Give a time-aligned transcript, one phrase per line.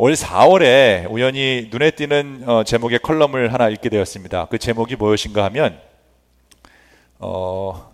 [0.00, 4.46] 올 4월에 우연히 눈에 띄는 어, 제목의 컬럼을 하나 읽게 되었습니다.
[4.48, 5.76] 그 제목이 무엇인가 하면
[7.18, 7.90] 어,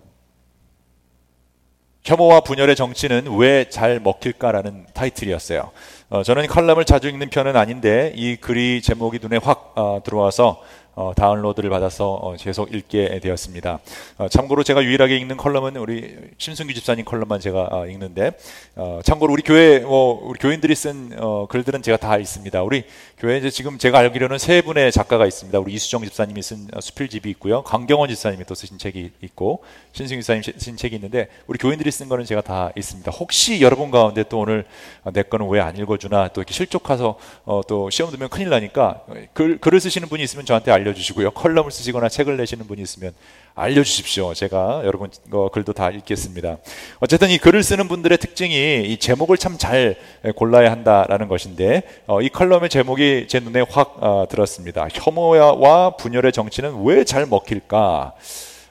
[2.04, 5.70] 혐오와 분열의 정치는 왜 잘 먹힐까라는 타이틀이었어요.
[6.10, 10.60] 어, 저는 컬럼을 자주 읽는 편은 아닌데 이 글이 제목이 눈에 확 어, 들어와서
[10.94, 13.80] 어, 다운로드를 받아서 어, 계속 읽게 되었습니다.
[14.18, 18.32] 어, 참고로 제가 유일하게 읽는 컬럼은 우리 신승규 집사님 컬럼만 제가 어, 읽는데
[18.76, 22.62] 어, 참고로 우리 교회 뭐 우리 교인들이 쓴 어, 글들은 제가 다 있습니다.
[22.62, 22.84] 우리
[23.18, 25.58] 교회 이제 지금 제가 알기로는 세 분의 작가가 있습니다.
[25.58, 27.62] 우리 이수정 집사님이 쓴 수필집이 있고요.
[27.62, 32.24] 강경원 집사님이 또 쓰신 책이 있고 신승규 집사님 쓰신 책이 있는데 우리 교인들이 쓴 거는
[32.24, 33.10] 제가 다 있습니다.
[33.10, 34.64] 혹시 여러분 가운데 또 오늘
[35.12, 39.58] 내 거는 왜 안 읽어주나 또 이렇게 실족해서 어, 또 시험 들면 큰일 나니까 글,
[39.58, 41.30] 글을 쓰시는 분이 있으면 저한테 알 알려주시고요.
[41.30, 43.12] 컬럼을 쓰시거나 책을 내시는 분이 있으면
[43.54, 44.34] 알려주십시오.
[44.34, 46.58] 제가 여러분 거 글도 다 읽겠습니다.
[47.00, 49.96] 어쨌든 이 글을 쓰는 분들의 특징이 이 제목을 참 잘
[50.34, 54.88] 골라야 한다라는 것인데 어, 이 컬럼의 제목이 제 눈에 확 어, 들었습니다.
[54.92, 58.14] 혐오와 분열의 정치는 왜 잘 먹힐까?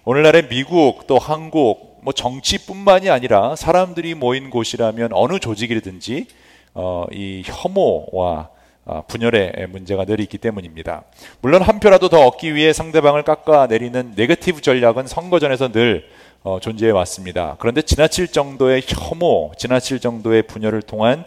[0.05, 6.27] 오늘날의 미국 또 한국 뭐 정치뿐만이 아니라 사람들이 모인 곳이라면 어느 조직이든지
[6.73, 8.49] 어, 이 혐오와 아,
[9.07, 11.03] 분열의 문제가 늘 있기 때문입니다.
[11.41, 16.07] 물론 한 표라도 더 얻기 위해 상대방을 깎아내리는 네거티브 전략은 선거전에서 늘
[16.43, 17.55] 어, 존재해 왔습니다.
[17.59, 21.23] 그런데 지나칠 정도의 혐오, 지나칠 정도의 분열을 통한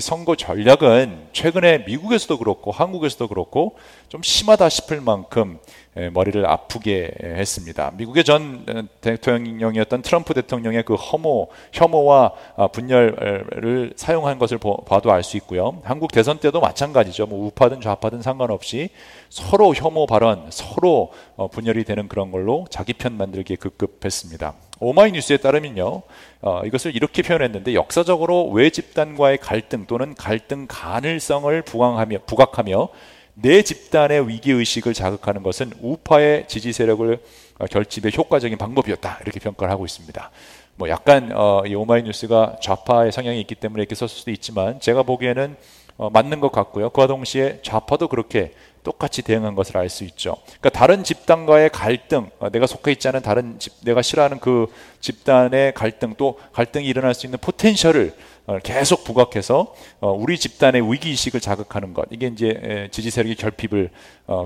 [0.00, 3.76] 이 선거 전략은 최근에 미국에서도 그렇고 한국에서도 그렇고
[4.08, 5.58] 좀 심하다 싶을 만큼
[6.14, 7.92] 머리를 아프게 했습니다.
[7.98, 15.36] 미국의 전 대통령이었던 트럼프 대통령의 그 혐오, 혐오와 아, 분열을 사용한 것을 봐도 알 수
[15.36, 15.82] 있고요.
[15.84, 17.26] 한국 대선 때도 마찬가지죠.
[17.26, 18.88] 뭐 우파든 좌파든 상관없이
[19.28, 24.69] 서로 혐오 발언, 서로 어, 분열이 되는 그런 걸로 자기 편 만들기에 급급했습니다.
[24.80, 26.02] 오마이뉴스에 따르면요,
[26.40, 32.88] 어, 이것을 이렇게 표현했는데 역사적으로 외 집단과의 갈등 또는 갈등 가능성을 부각하며, 부각하며
[33.34, 37.18] 내 집단의 위기 의식을 자극하는 것은 우파의 지지 세력을
[37.58, 40.30] 어, 결집의 효과적인 방법이었다 이렇게 평가를 하고 있습니다.
[40.76, 45.56] 뭐 약간 어, 이 오마이뉴스가 좌파의 성향이 있기 때문에 이렇게 썼을 수도 있지만 제가 보기에는
[45.98, 46.88] 어, 맞는 것 같고요.
[46.88, 50.36] 그와 동시에 좌파도 그렇게 똑같이 대응한 것을 알 수 있죠.
[50.46, 54.66] 그러니까 다른 집단과의 갈등, 어, 내가 속해 있지 않은 다른 집, 내가 싫어하는 그
[55.00, 58.14] 집단의 갈등, 또 갈등이 일어날 수 있는 포텐셜을
[58.46, 63.90] 어, 계속 부각해서 어, 우리 집단의 위기 의식을 자극하는 것 이게 이제 지지 세력의 결핍을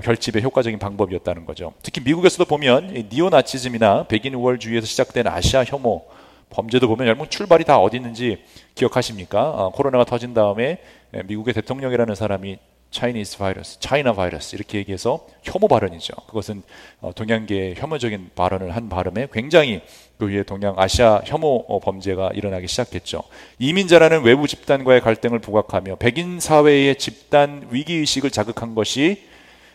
[0.03, 1.73] 결집의 효과적인 방법이었다는 거죠.
[1.81, 6.05] 특히 미국에서도 보면 니오 나치즘이나 백인 우월주의에서 시작된 아시아 혐오
[6.49, 8.43] 범죄도 보면 여러분 출발이 다 어디 있는지
[8.75, 9.71] 기억하십니까?
[9.73, 10.79] 코로나가 터진 다음에
[11.25, 12.57] 미국의 대통령이라는 사람이
[12.95, 16.13] 차이니스 바이러스, 차이나 바이러스 이렇게 얘기해서 혐오 발언이죠.
[16.27, 16.63] 그것은
[17.01, 19.81] 어, 동양계의 혐오적인 발언을 한 발음에 굉장히
[20.17, 23.23] 그 위에 동양 아시아 혐오 어, 범죄가 일어나기 시작했죠.
[23.59, 29.23] 이민자라는 외부 집단과의 갈등을 부각하며 백인 사회의 집단 위기 의식을 자극한 것이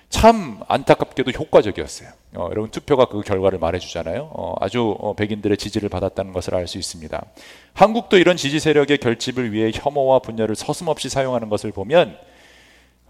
[0.09, 2.09] 참 안타깝게도 효과적이었어요.
[2.36, 4.30] 어, 여러분 투표가 그 결과를 말해주잖아요.
[4.32, 7.22] 어, 아주 어, 백인들의 지지를 받았다는 것을 알 수 있습니다.
[7.75, 12.29] 한국도 이런 지지 세력의 결집을 위해 혐오와 분열을 서슴없이 사용하는 것을 보면 어,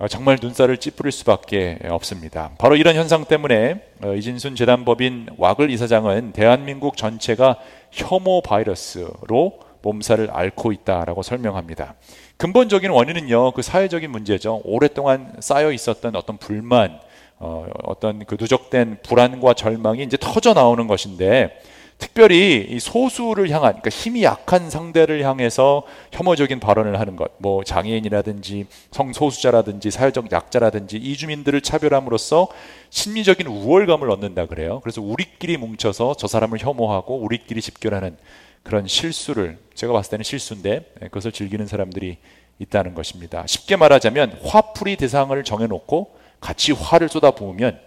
[0.08, 2.52] 정말 눈살을 찌푸릴 수밖에 없습니다.
[2.56, 7.58] 바로 이런 현상 때문에 어, 이진순 재단법인 와글 이사장은 대한민국 전체가
[7.90, 11.94] 혐오 바이러스로 몸살을 앓고 있다라고 설명합니다.
[12.38, 14.62] 근본적인 원인은요, 그 사회적인 문제죠.
[14.64, 16.98] 오랫동안 쌓여 있었던 어떤 불만,
[17.38, 21.60] 어, 어떤 그 누적된 불안과 절망이 이제 터져 나오는 것인데,
[22.00, 28.66] 특별히 이 소수를 향한 그러니까 힘이 약한 상대를 향해서 혐오적인 발언을 하는 것, 뭐 장애인이라든지
[28.90, 32.48] 성소수자라든지 사회적 약자라든지 이주민들을 차별함으로써
[32.88, 34.80] 심리적인 우월감을 얻는다 그래요.
[34.80, 38.16] 그래서 우리끼리 뭉쳐서 저 사람을 혐오하고 우리끼리 집결하는
[38.62, 42.16] 그런 실수를 제가 봤을 때는 실수인데 예, 그것을 즐기는 사람들이
[42.58, 43.46] 있다는 것입니다.
[43.46, 47.78] 쉽게 말하자면 화풀이 대상을 정해놓고 같이 화를 쏟아부으면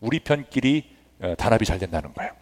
[0.00, 0.84] 우리 편끼리
[1.20, 2.32] 어, 단합이 잘 된다는 거예요.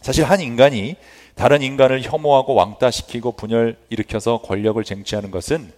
[0.00, 0.96] 사실 한 인간이
[1.34, 5.72] 다른 인간을 혐오하고 왕따시키고 분열 일으켜서 권력을 쟁취하는 것은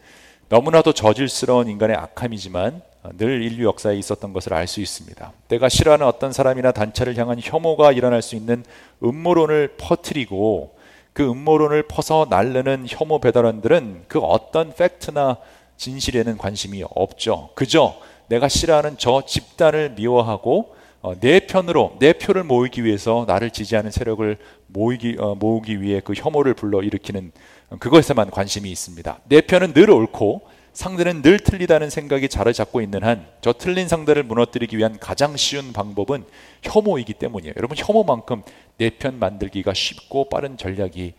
[0.48, 2.82] 너무나도 저질스러운 인간의 악함이지만
[3.18, 5.32] 늘 인류 역사에 있었던 것을 알 수 있습니다.
[5.48, 8.64] 내가 싫어하는 어떤 사람이나 단체를 향한 혐오가 일어날 수 있는
[9.02, 10.76] 음모론을 퍼뜨리고
[11.12, 15.38] 그 음모론을 퍼서 날르는 혐오 배달원들은 그 어떤 팩트나
[15.76, 17.50] 진실에는 관심이 없죠.
[17.54, 17.96] 그저
[18.28, 20.81] 내가 싫어하는 저 집단을 미워하고 어,
[21.20, 24.36] 내 편으로 내 표를 모으기 위해서 나를 지지하는 세력을
[24.68, 27.32] 모이기 어, 모으기 위해 그 혐오를 불러 일으키는
[27.80, 29.18] 그것에만 관심이 있습니다.
[29.28, 34.22] 내 편은 늘 옳고 상대는 늘 틀리다는 생각이 자리 잡고 있는 한 저 틀린 상대를
[34.22, 36.24] 무너뜨리기 위한 가장 쉬운 방법은
[36.62, 37.54] 혐오이기 때문이에요.
[37.56, 38.42] 여러분 혐오만큼
[38.78, 41.14] 내 편 만들기가 쉽고 빠른 전략이 예,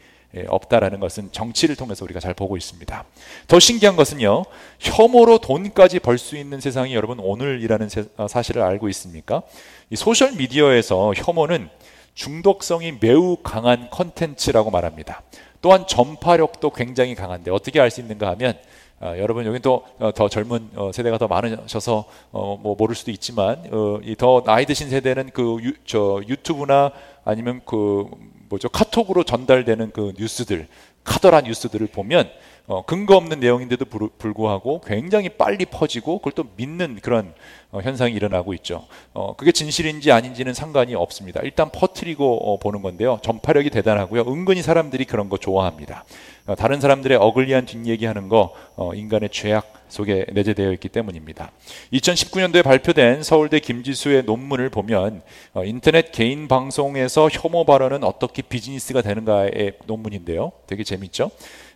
[0.47, 3.06] 없다라는 것은 정치를 통해서 우리가 잘 보고 있습니다.
[3.47, 4.44] 더 신기한 것은요,
[4.80, 9.44] 혐오로 돈까지 벌 수 있는 세상이 여러분 오늘이라는 어, 사실을 알고 있습니까?
[9.89, 11.69] 이 소셜 미디어에서 혐오는
[12.15, 15.21] 중독성이 매우 강한 컨텐츠라고 말합니다.
[15.62, 18.57] 또한 전파력도 굉장히 강한데 어떻게 알 수 있는가 하면
[19.00, 23.63] 아, 여러분 여기 또더 어, 젊은 어, 세대가 더 많으셔서 어, 뭐 모를 수도 있지만
[23.71, 26.91] 어, 더 나이 드신 세대는 그 유, 저 유튜브나
[27.25, 28.06] 아니면 그
[28.53, 30.67] 뭐죠 카톡으로 전달되는 그 뉴스들
[31.03, 32.29] 카더라 뉴스들을 보면
[32.65, 33.85] 어, 근거 없는 내용인데도
[34.17, 37.33] 불구하고 굉장히 빨리 퍼지고 그걸 또 믿는 그런
[37.71, 38.85] 어, 현상이 일어나고 있죠.
[39.13, 41.41] 어, 그게 진실인지 아닌지는 상관이 없습니다.
[41.44, 43.19] 일단 퍼트리고 어, 보는 건데요.
[43.21, 44.21] 전파력이 대단하고요.
[44.21, 46.06] 은근히 사람들이 그런 거 좋아합니다.
[46.45, 51.51] 어, 다른 사람들의 어글리한 뒷얘기하는 거 어, 인간의 죄악 속에 내재되어 있기 때문입니다.
[51.94, 55.22] 2019년도에 발표된 서울대 김지수의 논문을 보면
[55.54, 60.51] 어, 인터넷 개인 방송에서 혐오 발언은 어떻게 비즈니스가 되는가의 논문인데요.
[60.66, 61.30] 되게 재밌죠?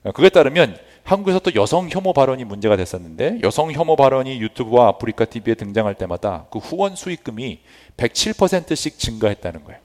[0.04, 5.26] 어, 그에 따르면 한국에서 또 여성 혐오 발언이 문제가 됐었는데 여성 혐오 발언이 유튜브와 아프리카
[5.26, 7.60] TV에 등장할 때마다 그 후원 수익금이
[7.98, 9.80] 107%씩 증가했다는 거예요.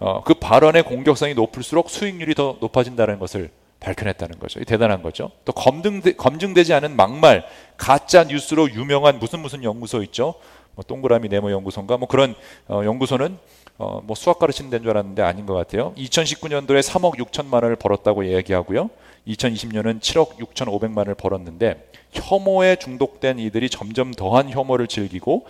[0.00, 3.50] 어, 그 발언의 공격성이 높을수록 수익률이 더 높아진다는 것을
[3.82, 4.62] 밝혀냈다는 거죠.
[4.64, 5.30] 대단한 거죠.
[5.44, 7.44] 또 검증되, 검증되지 않은 막말,
[7.76, 10.34] 가짜 뉴스로 유명한 무슨 무슨 연구소 있죠.
[10.74, 12.34] 뭐 동그라미 네모 연구소인가 뭐 그런
[12.68, 13.36] 어, 연구소는
[13.78, 15.92] 어, 뭐 수학 가르치는 데인 줄 알았는데 아닌 것 같아요.
[15.96, 18.88] 2019년도에 3억 6천만 원을 벌었다고 얘기하고요.
[19.26, 25.46] 2020년은 7억 6천5백만 원을 벌었는데 혐오에 중독된 이들이 점점 더한 혐오를 즐기고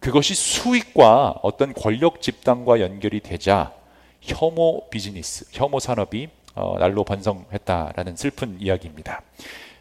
[0.00, 3.72] 그것이 수익과 어떤 권력 집단과 연결이 되자
[4.20, 9.22] 혐오 비즈니스, 혐오 산업이 어, 날로 번성했다라는 슬픈 이야기입니다.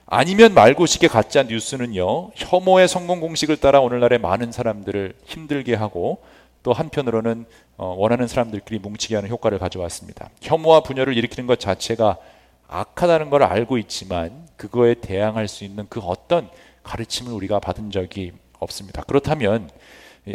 [0.06, 6.22] 아니면 말고식의 가짜 뉴스는요 혐오의 성공 공식을 따라 오늘날의 많은 사람들을 힘들게 하고
[6.64, 7.46] 또 한편으로는
[7.78, 10.30] 어, 원하는 사람들끼리 뭉치게 하는 효과를 가져왔습니다.
[10.42, 12.18] 혐오와 분열을 일으키는 것 자체가
[12.68, 16.50] 악하다는 걸 알고 있지만 그거에 대항할 수 있는 그 어떤
[16.84, 19.04] 가르침을 우리가 받은 적이 없습니다.
[19.04, 19.70] 그렇다면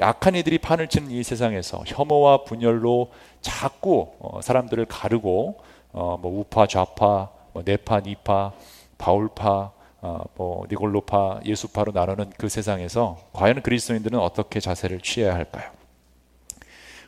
[0.00, 5.58] 악한 이들이 판을 치는 이 세상에서 혐오와 분열로 자꾸 어, 사람들을 가르고
[5.96, 8.52] 어, 뭐 우파 좌파 뭐 네파 니파
[8.98, 9.72] 바울파
[10.02, 15.70] 어, 뭐 니골로파 예수파로 나누는 그 세상에서 과연 그리스도인들은 어떻게 자세를 취해야 할까요?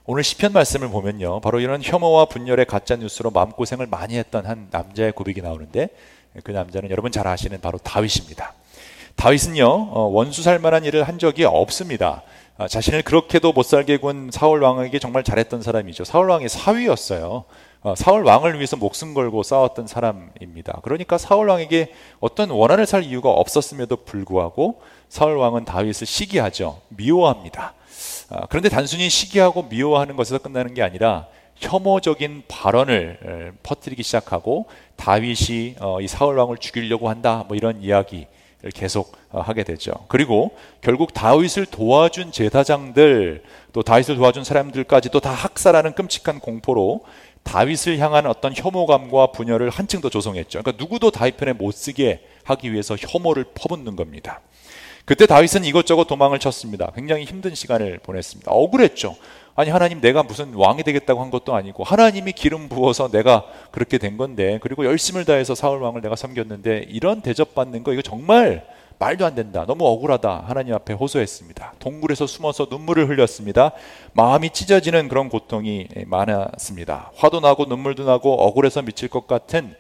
[0.07, 1.41] 오늘 시편 말씀을 보면요.
[1.41, 5.91] 바로 이런 혐오와 분열의 가짜 뉴스로 마음 고생을 많이 했던 한 남자의 고백이 나오는데
[6.43, 8.55] 그 남자는 여러분 잘 아시는 바로 다윗입니다.
[9.17, 9.67] 다윗은요.
[9.67, 12.23] 어, 원수 살 만한 일을 한 적이 없습니다.
[12.57, 16.05] 아, 자신을 그렇게도 못 살게 군 사울 왕에게 정말 잘했던 사람이죠.
[16.05, 17.45] 사울 왕의 사위였어요.
[17.83, 20.81] 어, 사울 왕을 위해서 목숨 걸고 싸웠던 사람입니다.
[20.83, 26.81] 그러니까 사울 왕에게 어떤 원한을 살 이유가 없었음에도 불구하고 사울 왕은 다윗을 시기하죠.
[26.89, 27.75] 미워합니다.
[28.31, 34.67] 아, 그런데 단순히 시기하고 미워하는 것에서 끝나는 게 아니라 혐오적인 발언을 퍼뜨리기 시작하고
[34.97, 38.27] 다윗이 어, 이 사울 왕을 죽이려고 한다 뭐 이런 이야기를
[38.75, 39.93] 계속 어, 하게 되죠.
[40.09, 43.43] 그리고 결국 다윗을 도와준 제사장들
[43.73, 47.03] 또 다윗을 도와준 사람들까지도 다 학살하는 끔찍한 공포로
[47.43, 50.63] 다윗을 향한 어떤 혐오감과 분열을 한층 더 조성했죠.
[50.63, 54.41] 그러니까 누구도 다윗 편에 못 쓰게 하기 위해서 혐오를 퍼붓는 겁니다.
[55.05, 56.93] 그때 다윗은 이것저것 도망을 쳤습니다.
[56.95, 58.51] 굉장히 힘든 시간을 보냈습니다.
[58.53, 59.17] 억울했죠.
[59.55, 64.17] 아니 하나님 내가 무슨 왕이 되겠다고 한 것도 아니고 하나님이 기름 부어서 내가 그렇게 된
[64.17, 68.67] 건데 그리고 열심을 다해서 사울 왕을 내가 섬겼는데 이런 대접받는 거 이거 정말
[68.99, 69.65] 말도 안 된다.
[69.67, 70.45] 너무 억울하다.
[70.47, 71.75] 하나님 앞에 호소했습니다.
[71.79, 73.73] 동굴에서 숨어서 눈물을 흘렸습니다.
[74.13, 77.13] 마음이 찢어지는 그런 고통이 많았습니다.
[77.15, 79.75] 화도 나고 눈물도 나고 억울해서 미칠 것 같은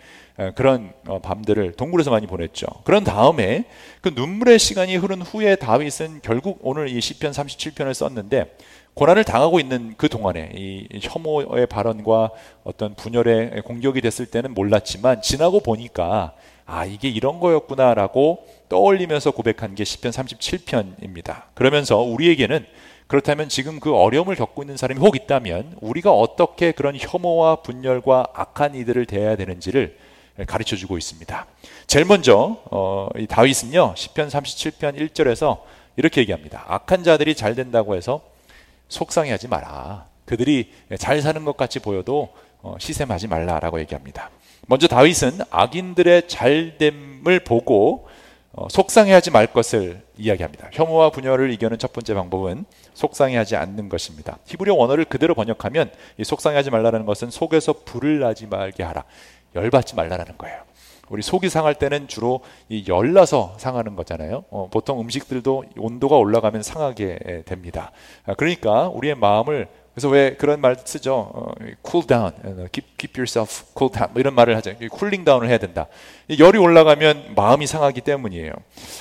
[0.54, 2.66] 그런 어, 밤들을 동굴에서 많이 보냈죠.
[2.84, 3.64] 그런 다음에
[4.00, 8.56] 그 눈물의 시간이 흐른 후에 다윗은 결국 오늘 이 시편 37편을 썼는데
[8.94, 12.30] 고난을 당하고 있는 그 동안에 이 혐오의 발언과
[12.62, 16.34] 어떤 분열의 공격이 됐을 때는 몰랐지만 지나고 보니까
[16.66, 21.42] 아 이게 이런 거였구나라고 떠올리면서 고백한 게 시편 37편입니다.
[21.54, 22.66] 그러면서 우리에게는
[23.06, 28.74] 그렇다면 지금 그 어려움을 겪고 있는 사람이 혹 있다면 우리가 어떻게 그런 혐오와 분열과 악한
[28.74, 29.96] 이들을 대해야 되는지를
[30.46, 31.46] 가르쳐 주고 있습니다.
[31.86, 35.60] 제일 먼저 어, 이 다윗은요 시편 37편 1절에서
[35.96, 36.64] 이렇게 얘기합니다.
[36.68, 38.20] 악한 자들이 잘 된다고 해서
[38.88, 40.06] 속상해하지 마라.
[40.26, 42.28] 그들이 잘 사는 것 같이 보여도
[42.60, 44.30] 어, 시샘하지 말라라고 얘기합니다.
[44.66, 48.07] 먼저 다윗은 악인들의 잘됨을 보고 어,
[48.70, 50.70] 속상해하지 말 것을 이야기합니다.
[50.72, 54.38] 혐오와 분열을 이겨는 첫 번째 방법은 속상해하지 않는 것입니다.
[54.46, 59.04] 히브리어 원어를 그대로 번역하면 이 속상해하지 말라는 것은 속에서 불을 나지 말게 하라.
[59.54, 60.68] 열받지 말라라는 거예요.
[61.10, 64.44] 우리 속이 상할 때는 주로 이 열나서 상하는 거잖아요.
[64.50, 67.92] 어, 보통 음식들도 온도가 올라가면 상하게 됩니다.
[68.26, 71.28] 아, 그러니까 우리의 마음을 그래서 왜 그런 말 쓰죠?
[71.34, 71.50] 어,
[71.84, 72.32] cool down,
[72.70, 74.70] keep, keep yourself cool down 뭐 이런 말을 하죠.
[74.92, 75.88] 쿨링 다운을 해야 된다.
[76.38, 78.52] 열이 올라가면 마음이 상하기 때문이에요.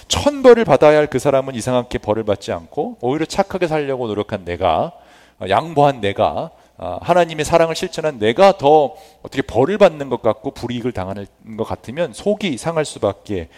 [0.07, 4.91] 천 벌을 받아야 할 그 사람은 이상하게 벌을 받지 않고 오히려 착하게 살려고 노력한 내가
[5.39, 10.93] 어, 양보한 내가 어, 하나님의 사랑을 실천한 내가 더 어떻게 벌을 받는 것 같고 불이익을
[10.93, 11.27] 당하는
[11.57, 13.49] 것 같으면 속이 상할 수밖에 예,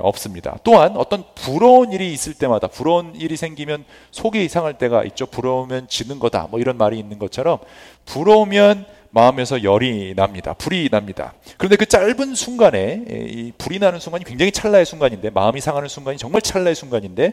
[0.00, 0.58] 없습니다.
[0.64, 5.26] 또한 어떤 부러운 일이 있을 때마다 부러운 일이 생기면 속이 상할 때가 있죠.
[5.26, 6.48] 부러우면 지는 거다.
[6.50, 7.58] 뭐 이런 말이 있는 것처럼
[8.04, 10.52] 부러우면 마음에서 열이 납니다.
[10.52, 11.32] 불이 납니다.
[11.56, 16.18] 그런데 그 짧은 순간에 예, 이 불이 나는 순간이 굉장히 찰나의 순간인데 마음이 상하는 순간이
[16.18, 17.32] 정말 찰나의 순간인데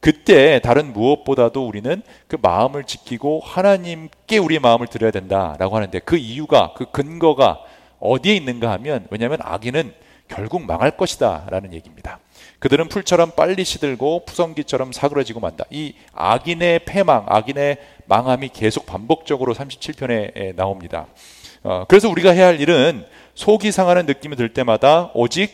[0.00, 6.74] 그때 다른 무엇보다도 우리는 그 마음을 지키고 하나님께 우리의 마음을 드려야 된다라고 하는데 그 이유가
[6.76, 7.60] 그 근거가
[7.98, 9.92] 어디에 있는가 하면 왜냐하면 악인은
[10.28, 12.18] 결국 망할 것이다 라는 얘기입니다.
[12.58, 15.64] 그들은 풀처럼 빨리 시들고 푸성기처럼 사그러지고 만다.
[15.70, 21.06] 이 악인의 패망, 악인의 망함이 계속 반복적으로 37편에 나옵니다.
[21.62, 23.04] 어, 그래서 우리가 해야 할 일은
[23.34, 25.52] 속이 상하는 느낌이 들 때마다 오직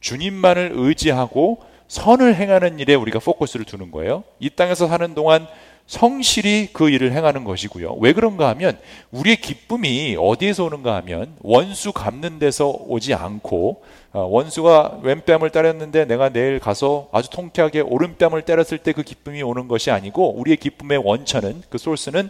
[0.00, 4.24] 주님만을 의지하고 선을 행하는 일에 우리가 포커스를 두는 거예요.
[4.40, 5.46] 이 땅에서 사는 동안
[5.86, 7.96] 성실히 그 일을 행하는 것이고요.
[8.00, 8.78] 왜 그런가 하면
[9.10, 16.28] 우리의 기쁨이 어디에서 오는가 하면 원수 갚는 데서 오지 않고 어, 원수가 왼뺨을 때렸는데 내가
[16.28, 21.62] 내일 가서 아주 통쾌하게 오른뺨을 때렸을 때 그 기쁨이 오는 것이 아니고 우리의 기쁨의 원천은
[21.68, 22.28] 그 소스는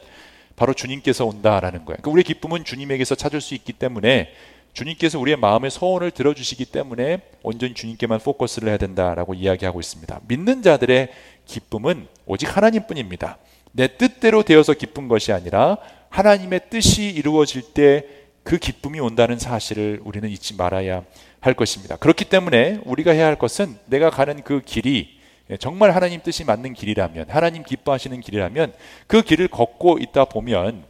[0.56, 1.97] 바로 주님께서 온다라는 거예요.
[1.97, 4.30] 그러니까 우리의 기쁨은 주님에게서 찾을 수 있기 때문에
[4.75, 10.21] 주님께서 우리의 마음의 소원을 들어주시기 때문에 온전히 주님께만 포커스를 해야 된다라고 이야기하고 있습니다.
[10.28, 11.09] 믿는 자들의
[11.47, 13.38] 기쁨은 오직 하나님뿐입니다.
[13.73, 15.79] 내 뜻대로 되어서 기쁜 것이 아니라
[16.11, 21.05] 하나님의 뜻이 이루어질 때 그 기쁨이 온다는 사실을 우리는 잊지 말아야
[21.41, 21.97] 할 것입니다.
[21.97, 25.21] 그렇기 때문에 우리가 해야 할 것은 내가 가는 그 길이
[25.59, 28.73] 정말 하나님 뜻이 맞는 길이라면 하나님 기뻐하시는 길이라면
[29.07, 30.85] 그 길을 걷고 있다 보면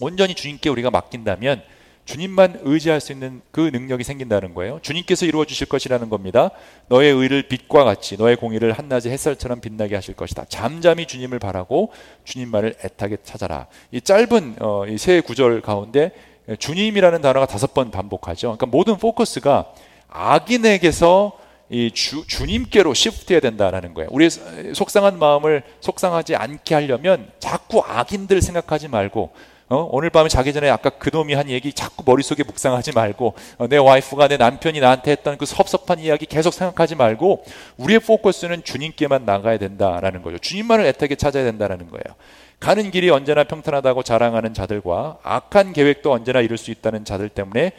[0.00, 1.62] 온전히 주님께 우리가 맡긴다면
[2.04, 4.78] 주님만 의지할 수 있는 그 능력이 생긴다는 거예요.
[4.82, 6.50] 주님께서 이루어 주실 것이라는 겁니다.
[6.88, 10.44] 너의 의를 빛과 같이 너의 공의를 한낮의 햇살처럼 빛나게 하실 것이다.
[10.48, 11.92] 잠잠히 주님을 바라고
[12.24, 13.66] 주님만을 애타게 찾아라.
[13.90, 16.12] 이 짧은 어, 이세 구절 가운데
[16.58, 18.48] 주님이라는 단어가 다섯 번 반복하죠.
[18.48, 19.72] 그러니까 모든 포커스가
[20.08, 21.38] 악인에게서
[21.70, 24.10] 이 주, 주님께로 시프트해야 된다라는 거예요.
[24.12, 29.32] 우리 속상한 마음을 속상하지 않게 하려면 자꾸 악인들 생각하지 말고
[29.68, 29.88] 어?
[29.90, 34.28] 오늘 밤에 자기 전에 아까 그놈이 한 얘기 자꾸 머릿속에 묵상하지 말고 어, 내 와이프가
[34.28, 37.44] 내 남편이 나한테 했던 그 섭섭한 이야기 계속 생각하지 말고
[37.78, 40.38] 우리의 포커스는 주님께만 나가야 된다라는 거죠.
[40.38, 42.16] 주님만을 애타게 찾아야 된다라는 거예요.
[42.60, 47.72] 가는 길이 언제나 평탄하다고 자랑하는 자들과 악한 계획도 언제나 이룰 수 있다는 자들 때문에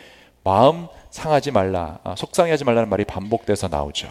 [0.44, 4.10] 마음 상하지 말라, 아, 속상해하지 말라는 말이 반복돼서 나오죠.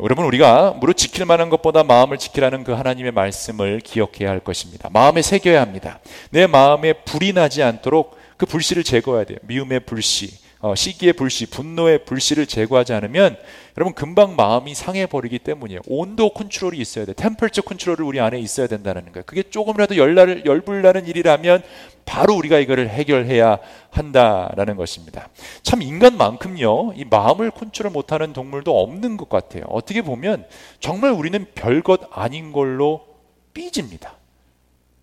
[0.00, 4.88] 여러분 우리가 무릇 지킬 만한 것보다 마음을 지키라는 그 하나님의 말씀을 기억해야 할 것입니다.
[4.90, 6.00] 마음에 새겨야 합니다.
[6.30, 9.38] 내 마음에 불이 나지 않도록 그 불씨를 제거해야 돼요.
[9.42, 13.36] 미움의 불씨, 어, 시기의 불씨, 분노의 불씨를 제거하지 않으면
[13.76, 15.80] 여러분 금방 마음이 상해 버리기 때문이에요.
[15.88, 17.14] 온도 컨트롤이 있어야 돼.
[17.14, 19.24] temperature control이 우리 안에 있어야 된다는 거예요.
[19.26, 21.64] 그게 조금이라도 열날 열불 나는 일이라면
[22.04, 23.58] 바로 우리가 이거를 해결해야
[23.90, 25.30] 한다라는 것입니다.
[25.64, 29.64] 참 인간만큼요, 이 마음을 컨트롤 못하는 동물도 없는 것 같아요.
[29.68, 30.46] 어떻게 보면
[30.78, 33.04] 정말 우리는 별것 아닌 걸로
[33.52, 34.14] 삐집니다.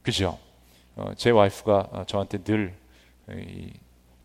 [0.03, 0.37] 그죠?
[0.95, 2.73] 어, 제 와이프가 저한테 늘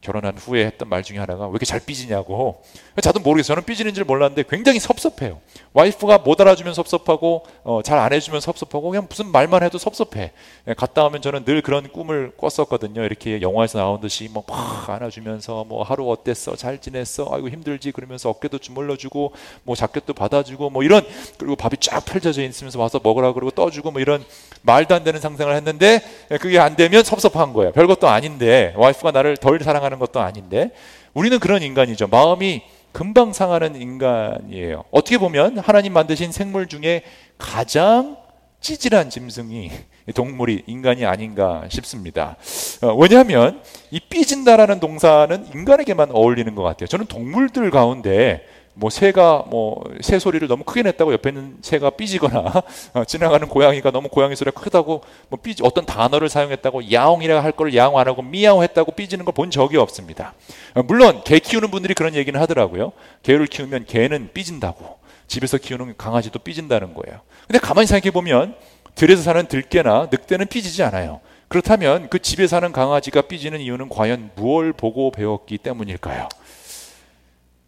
[0.05, 2.63] 결혼한 후에 했던 말 중에 하나가 왜 이렇게 잘 삐지냐고.
[3.03, 3.57] 저도 모르겠어요.
[3.57, 5.41] 저는 삐지는 줄 몰랐는데 굉장히 섭섭해요.
[5.73, 10.33] 와이프가 못 알아주면 섭섭하고 어, 잘 안 해주면 섭섭하고 그냥 무슨 말만 해도 섭섭해.
[10.69, 13.03] 예, 갔다 오면 저는 늘 그런 꿈을 꿨었거든요.
[13.03, 16.55] 이렇게 영화에서 나온 듯이 뭐막 안아주면서 뭐 하루 어땠어?
[16.55, 17.29] 잘 지냈어?
[17.33, 17.93] 아이고 힘들지?
[17.93, 19.33] 그러면서 어깨도 주물러주고
[19.63, 21.03] 뭐 자켓도 받아주고 뭐 이런
[21.39, 24.23] 그리고 밥이 쫙 펼쳐져 있으면서 와서 먹으라 그러고 떠주고 뭐 이런
[24.63, 27.73] 말도 안 되는 상상을 했는데 예, 그게 안 되면 섭섭한 거예요.
[27.73, 30.71] 별것도 아닌데 와이프가 나를 덜 사랑하는 하는 것도 아닌데
[31.15, 32.09] 우리는 그런 인간이죠.
[32.09, 34.85] 마음이 금방 상하는 인간이에요.
[34.91, 37.03] 어떻게 보면 하나님 만드신 생물 중에
[37.39, 38.17] 가장
[38.61, 39.71] 찌질한 짐승이
[40.15, 42.37] 동물이 인간이 아닌가 싶습니다.
[42.83, 46.87] 어, 왜냐하면 이 삐진다라는 동사는 인간에게만 어울리는 것 같아요.
[46.87, 48.45] 저는 동물들 가운데
[48.75, 52.53] 뭐 새가 뭐 새 소리를 너무 크게 냈다고 옆에 있는 새가 삐지거나
[52.95, 57.75] 어, 지나가는 고양이가 너무 고양이 소리가 크다고 뭐 삐지 어떤 단어를 사용했다고 야옹이라 할 걸
[57.75, 60.35] 야옹 안 하고 미야옹 했다고 삐지는 걸 본 적이 없습니다.
[60.75, 62.93] 어, 물론 개 키우는 분들이 그런 얘기는 하더라고요.
[63.23, 67.21] 개를 키우면 개는 삐진다고 집에서 키우는 강아지도 삐진다는 거예요.
[67.47, 68.55] 근데 가만히 생각해 보면
[68.95, 71.21] 들에서 사는 들개나 늑대는 삐지지 않아요.
[71.49, 76.29] 그렇다면 그 집에 사는 강아지가 삐지는 이유는 과연 무엇을 보고 배웠기 때문일까요?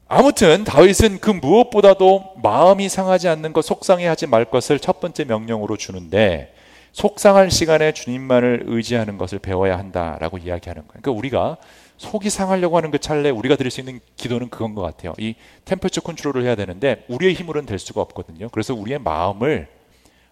[0.08, 6.54] 아무튼 다윗은 그 무엇보다도 마음이 상하지 않는 것, 속상해하지 말 것을 첫 번째 명령으로 주는데
[6.92, 11.00] 속상할 시간에 주님만을 의지하는 것을 배워야 한다라고 이야기하는 거예요.
[11.02, 11.56] 그러니까 우리가
[11.96, 15.12] 속이 상하려고 하는 그 찰나에 우리가 드릴 수 있는 기도는 그건 것 같아요.
[15.18, 15.34] 이
[15.64, 18.48] 템퍼처 컨트롤을 해야 되는데 우리의 힘으로는 될 수가 없거든요.
[18.50, 19.66] 그래서 우리의 마음을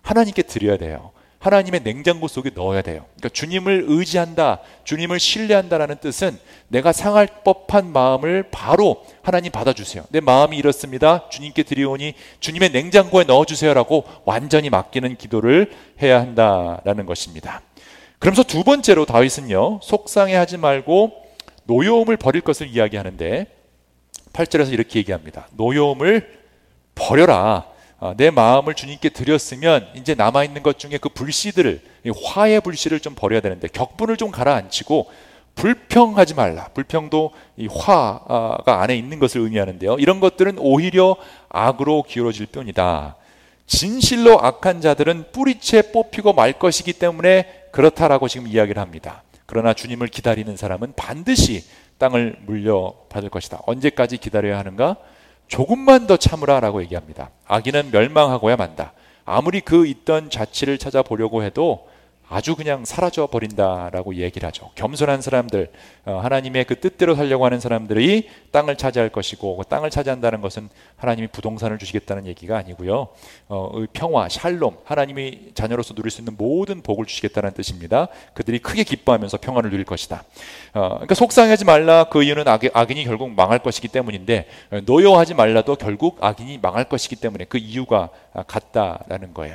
[0.02, 1.10] 하나님께 드려야 돼요.
[1.44, 3.04] 하나님의 냉장고 속에 넣어야 돼요.
[3.16, 10.04] 그러니까 주님을 의지한다, 주님을 신뢰한다라는 뜻은 내가 상할 법한 마음을 바로 하나님 받아주세요.
[10.08, 11.28] 내 마음이 이렇습니다.
[11.28, 15.70] 주님께 드리오니 주님의 냉장고에 넣어주세요라고 완전히 맡기는 기도를
[16.00, 17.60] 해야 한다라는 것입니다.
[18.18, 21.12] 그러면서 두 번째로 다윗은요, 속상해하지 말고
[21.64, 23.46] 노여움을 버릴 것을 이야기하는데
[24.32, 25.48] 8절에서 이렇게 얘기합니다.
[25.52, 26.40] 노여움을
[26.94, 27.73] 버려라.
[28.04, 31.80] 어, 내 마음을 주님께 드렸으면 이제 남아 있는 것 중에 그 불씨들을
[32.22, 35.10] 화의 불씨를 좀 버려야 되는데 격분을 좀 가라앉히고
[35.54, 36.68] 불평하지 말라.
[36.74, 39.96] 불평도 이 화가 안에 있는 것을 의미하는데요.
[40.00, 41.16] 이런 것들은 오히려
[41.48, 43.16] 악으로 기울어질 뿐이다.
[43.66, 49.22] 진실로 악한 자들은 뿌리채 뽑히고 말 것이기 때문에 그렇다라고 지금 이야기를 합니다.
[49.46, 51.64] 그러나 주님을 기다리는 사람은 반드시
[51.96, 53.62] 땅을 물려받을 것이다.
[53.64, 54.98] 언제까지 기다려야 하는가?
[55.48, 57.30] 조금만 더 참으라라고 얘기합니다.
[57.46, 58.92] 아기는 멸망하고야 만다.
[59.24, 61.88] 아무리 그 있던 자치를 찾아보려고 해도
[62.34, 64.72] 아주 그냥 사라져 버린다라고 얘기를 하죠.
[64.74, 65.70] 겸손한 사람들,
[66.04, 71.28] 어, 하나님의 그 뜻대로 살려고 하는 사람들이 땅을 차지할 것이고 그 땅을 차지한다는 것은 하나님이
[71.28, 73.06] 부동산을 주시겠다는 얘기가 아니고요.
[73.46, 78.08] 어, 평화, 샬롬, 하나님이 자녀로서 누릴 수 있는 모든 복을 주시겠다는 뜻입니다.
[78.34, 80.24] 그들이 크게 기뻐하면서 평안을 누릴 것이다.
[80.72, 85.76] 어, 그러니까 속상하지 말라 그 이유는 악, 악인이 결국 망할 것이기 때문인데 어, 노여하지 말라도
[85.76, 88.08] 결국 악인이 망할 것이기 때문에 그 이유가
[88.48, 89.54] 같다라는 거예요.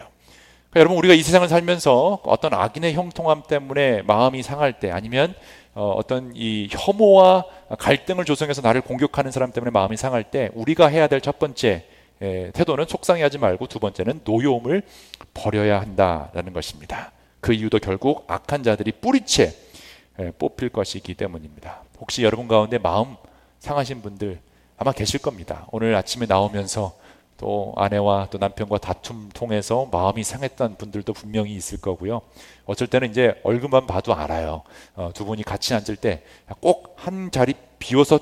[0.70, 5.34] 그러니까 여러분 우리가 이 세상을 살면서 어떤 악인의 형통함 때문에 마음이 상할 때 아니면
[5.74, 7.46] 어, 떤 이 혐오와
[7.80, 11.86] 갈등을 조성해서 나를 공격하는 사람 때문에 마음이 상할 때 우리가 해야 될 첫 번째
[12.22, 14.84] 에, 태도는 속상해하지 말고 두 번째는 노여움을
[15.34, 17.12] 버려야 한다라는 것입니다.
[17.40, 19.56] 그 이유도 결국 악한 자들이 뿌리채
[20.20, 21.82] 에, 뽑힐 것이기 때문입니다.
[22.00, 23.16] 혹시 여러분 가운데 마음
[23.60, 24.40] 상하신 분들
[24.78, 25.66] 아마 계실 겁니다.
[25.72, 26.94] 오늘 아침에 나오면서
[27.39, 32.22] 또 아내와 또 남편과 다툼 통해서 마음이 상했던 분들도 분명히 있을 거고요.
[32.65, 34.64] 어쩔 때는 이제 얼굴만 봐도 알아요.
[34.96, 36.22] 어, 두 분이 같이 앉을 때
[36.61, 38.20] 꼭 한 자리 비워서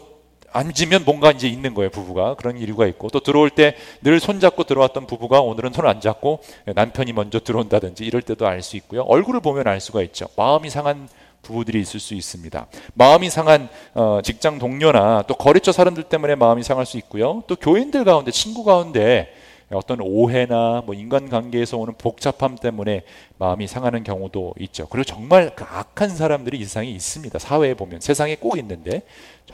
[0.52, 2.36] 앉으면 뭔가 이제 있는 거예요, 부부가.
[2.36, 7.12] 그런 이유가 있고, 또 들어올 때 늘 손잡고 들어왔던 부부가 오늘은 손 안 잡고 남편이
[7.14, 9.02] 먼저 들어온다든지 이럴 때도 알 수 있고요.
[9.02, 10.28] 얼굴을 보면 알 수가 있죠.
[10.38, 11.10] 마음이 상한
[11.48, 12.68] 부부들이 있을 수 있습니다.
[12.94, 17.44] 마음이 상한 어, 직장 동료나 또 거래처 사람들 때문에 마음이 상할 수 있고요.
[17.48, 19.34] 또 교인들 가운데 친구 가운데
[19.72, 23.04] 어떤 오해나 뭐 인간관계에서 오는 복잡함 때문에
[23.38, 24.88] 마음이 상하는 경우도 있죠.
[24.88, 27.38] 그리고 정말 그 악한 사람들이 이 세상에 있습니다.
[27.38, 29.02] 사회에 보면 세상에 꼭 있는데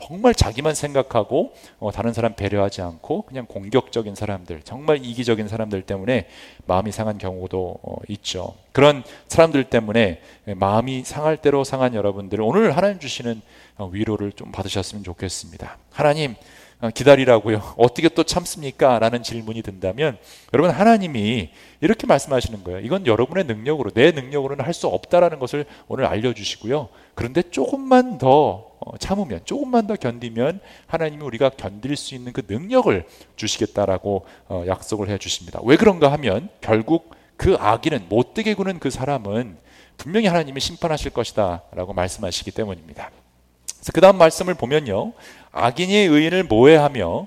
[0.00, 6.28] 정말 자기만 생각하고 어, 다른 사람 배려하지 않고 그냥 공격적인 사람들, 정말 이기적인 사람들 때문에
[6.66, 8.54] 마음이 상한 경우도 어, 있죠.
[8.72, 10.20] 그런 사람들 때문에
[10.56, 13.40] 마음이 상할 대로 상한 여러분들 오늘 하나님 주시는
[13.78, 15.78] 어, 위로를 좀 받으셨으면 좋겠습니다.
[15.90, 16.53] 하나님 어,
[16.90, 17.74] 기다리라고요.
[17.78, 18.98] 어떻게 또 참습니까?
[18.98, 20.18] 라는 질문이 든다면
[20.52, 22.80] 여러분 하나님이 이렇게 말씀하시는 거예요.
[22.80, 26.88] 이건 여러분의 능력으로 내 능력으로는 할 수 없다라는 것을 오늘 알려주시고요.
[27.14, 33.06] 그런데 조금만 더 어, 참으면 조금만 더 견디면 하나님이 우리가 견딜 수 있는 그 능력을
[33.36, 35.60] 주시겠다라고 어, 약속을 해 주십니다.
[35.62, 39.56] 왜 그런가 하면 결국 그 악인은 못되게 구는 그 사람은
[39.96, 43.10] 분명히 하나님이 심판하실 것이다라고 말씀하시기 때문입니다.
[43.92, 45.12] 그 다음 말씀을 보면요.
[45.52, 47.26] 악인이 의인을 모해하며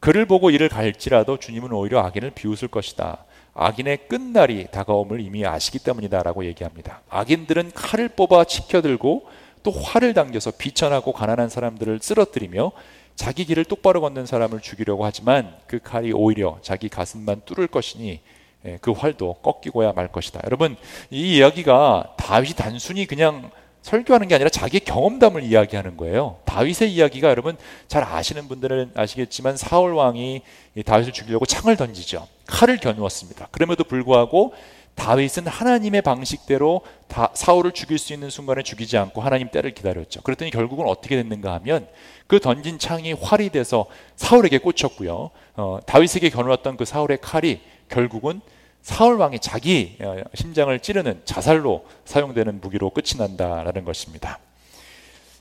[0.00, 3.24] 그를 보고 이를 갈지라도 주님은 오히려 악인을 비웃을 것이다.
[3.54, 7.00] 악인의 끝날이 다가옴을 이미 아시기 때문이다라고 얘기합니다.
[7.08, 9.26] 악인들은 칼을 뽑아 치켜들고
[9.62, 12.72] 또 활을 당겨서 비천하고 가난한 사람들을 쓰러뜨리며
[13.16, 18.20] 자기 길을 똑바로 걷는 사람을 죽이려고 하지만 그 칼이 오히려 자기 가슴만 뚫을 것이니
[18.66, 20.40] 예, 그 활도 꺾이고야 말 것이다.
[20.44, 20.76] 여러분
[21.10, 23.50] 이 이야기가 다윗이 단순히 그냥
[23.86, 26.38] 설교하는 게 아니라 자기 경험담을 이야기하는 거예요.
[26.44, 30.42] 다윗의 이야기가 여러분 잘 아시는 분들은 아시겠지만 사울 왕이
[30.84, 32.26] 다윗을 죽이려고 창을 던지죠.
[32.46, 33.46] 칼을 겨누었습니다.
[33.52, 34.54] 그럼에도 불구하고
[34.96, 40.20] 다윗은 하나님의 방식대로 다 사울을 죽일 수 있는 순간에 죽이지 않고 하나님 때를 기다렸죠.
[40.22, 41.86] 그랬더니 결국은 어떻게 됐는가 하면
[42.26, 45.30] 그 던진 창이 활이 돼서 사울에게 꽂혔고요.
[45.54, 48.40] 어, 다윗에게 겨누었던 그 사울의 칼이 결국은
[48.86, 54.38] 사울 왕이 자기 어, 심장을 찌르는 자살로 사용되는 무기로 끝이 난다라는 것입니다.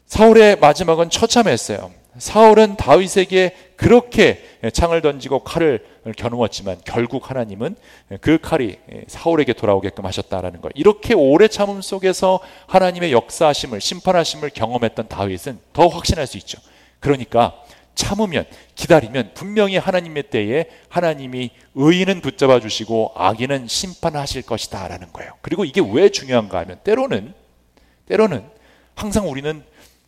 [0.07, 1.91] 사울의 마지막은 처참했어요.
[2.17, 5.85] 사울은 다윗에게 그렇게 창을 던지고 칼을
[6.17, 7.75] 겨누었지만 결국 하나님은
[8.19, 10.71] 그 칼이 사울에게 돌아오게끔 하셨다라는 것.
[10.73, 16.59] 이렇게 오래 참음 속에서 하나님의 역사하심을 심판하심을 경험했던 다윗은 더 확신할 수 있죠.
[16.99, 17.53] 그러니까
[17.95, 25.33] 참으면 기다리면 분명히 하나님의 때에 하나님이 의인은 붙잡아 주시고 악인은 심판하실 것이다라는 거예요.
[25.41, 27.33] 그리고 이게 왜 중요한가 하면 때로는
[28.07, 28.43] 때로는
[28.95, 29.63] 항상 우리는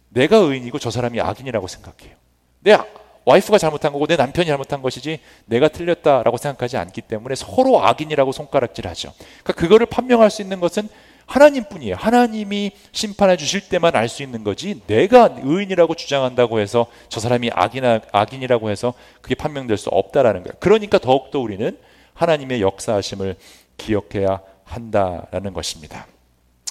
[0.09, 2.15] 내가 의인이고 저 사람이 악인이라고 생각해요.
[2.59, 2.77] 내
[3.25, 9.13] 와이프가 잘못한 거고 내 남편이 잘못한 것이지 내가 틀렸다라고 생각하지 않기 때문에 서로 악인이라고 손가락질하죠.
[9.43, 10.87] 그러니까 그거를 판명할 수 있는 것은
[11.27, 11.95] 하나님뿐이에요.
[11.95, 17.99] 하나님이 심판해 주실 때만 알 수 있는 거지 내가 의인이라고 주장한다고 해서 저 사람이 악이나,
[18.11, 20.53] 악인이라고 해서 그게 판명될 수 없다라는 거예요.
[20.59, 21.77] 그러니까 더욱더 우리는
[22.13, 23.35] 하나님의 역사하심을
[23.75, 26.07] 기억해야 한다라는 것입니다.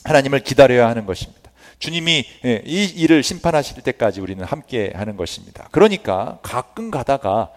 [0.05, 1.51] 하나님을 기다려야 하는 것입니다.
[1.79, 5.69] 주님이 예, 이 일을 심판하실 때까지 우리는 함께 하는 것입니다.
[5.73, 7.51] 그러니까 가끔 가다가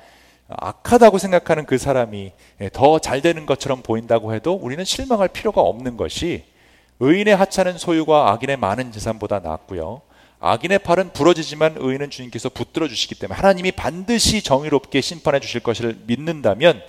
[0.49, 6.43] 악하다고 생각하는 그 사람이 예, 더잘 되는 것처럼 보인다고 해도 우리는 실망할 필요가 없는 것이
[6.99, 10.01] 의인의 하찮은 소유가 악인의 많은 재산보다 낫고요.
[10.41, 16.81] 악인의 팔은 부러지지만 의인은 주님께서 붙들어 주시기 때문에 하나님이 반드시 정의롭게 심판해 주실 것을 믿는다면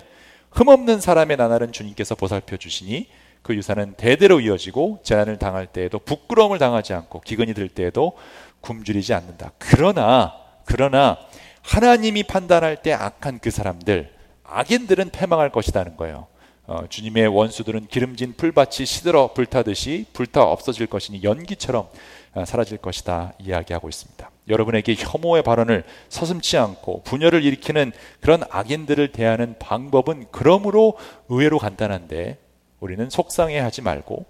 [0.52, 3.08] 흠없는 사람의 나날은 주님께서 보살펴 주시니
[3.42, 8.12] 그 유산은 대대로 이어지고 재난을 당할 때에도 부끄러움을 당하지 않고 기근이 들 때에도
[8.60, 9.52] 굶주리지 않는다.
[9.58, 11.18] 그러나 그러나
[11.62, 14.12] 하나님이 판단할 때 악한 그 사람들
[14.44, 16.26] 악인들은 패망할 것이라는 거예요.
[16.66, 21.88] 어, 주님의 원수들은 기름진 풀밭이 시들어 불타듯이 불타 없어질 것이니 연기처럼
[22.34, 24.30] 어, 사라질 것이다 이야기하고 있습니다.
[24.48, 30.96] 여러분에게 혐오의 발언을 서슴치 않고 분열을 일으키는 그런 악인들을 대하는 방법은 그러므로
[31.28, 32.38] 의외로 간단한데
[32.80, 34.26] 우리는 속상해하지 말고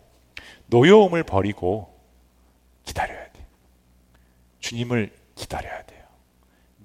[0.67, 1.95] 노여움을 버리고
[2.85, 3.47] 기다려야 돼.
[4.61, 6.01] 주님을 기다려야 돼요.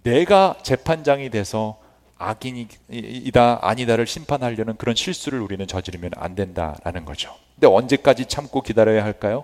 [0.03, 1.79] 내가 재판장이 돼서
[2.17, 7.35] 악인이다 아니다를 심판하려는 그런 실수를 우리는 저지르면 안 된다라는 거죠.
[7.55, 9.43] 근데 언제까지 참고 기다려야 할까요?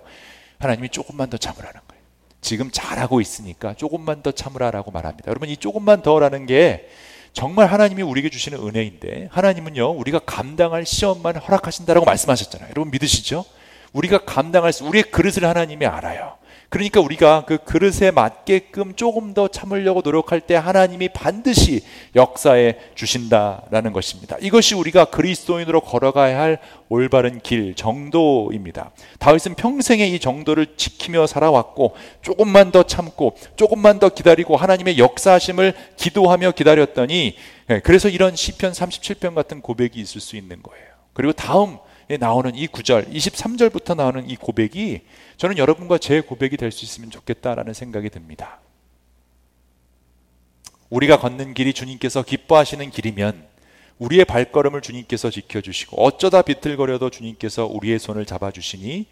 [0.59, 2.01] 하나님이 조금만 더 참으라는 거예요.
[2.39, 5.29] 지금 잘하고 있으니까 조금만 더 참으라라고 말합니다.
[5.29, 6.89] 여러분 이 조금만 더라는 게
[7.33, 12.69] 정말 하나님이 우리에게 주시는 은혜인데 하나님은요 우리가 감당할 시험만 허락하신다라고 말씀하셨잖아요.
[12.71, 13.45] 여러분 믿으시죠?
[13.93, 16.37] 우리가 감당할 수 우리의 그릇을 하나님이 알아요.
[16.71, 21.81] 그러니까 우리가 그 그릇에 맞게끔 조금 더 참으려고 노력할 때 하나님이 반드시
[22.15, 24.37] 역사해 주신다라는 것입니다.
[24.39, 28.91] 이것이 우리가 그리스도인으로 걸어가야 할 올바른 길 정도입니다.
[29.19, 36.51] 다윗은 평생에 이 정도를 지키며 살아왔고 조금만 더 참고 조금만 더 기다리고 하나님의 역사하심을 기도하며
[36.51, 37.35] 기다렸더니
[37.69, 40.85] 예, 그래서 이런 시편 37편 같은 고백이 있을 수 있는 거예요.
[41.11, 41.79] 그리고 다음
[42.19, 45.01] 나오는 이 구절, 23절부터 나오는 이 고백이
[45.37, 48.59] 저는 여러분과 제 고백이 될 수 있으면 좋겠다라는 생각이 듭니다.
[50.89, 53.47] 우리가 걷는 길이 주님께서 기뻐하시는 길이면
[53.99, 59.05] 우리의 발걸음을 주님께서 지켜주시고 어쩌다 비틀거려도 주님께서 우리의 손을 잡아주시니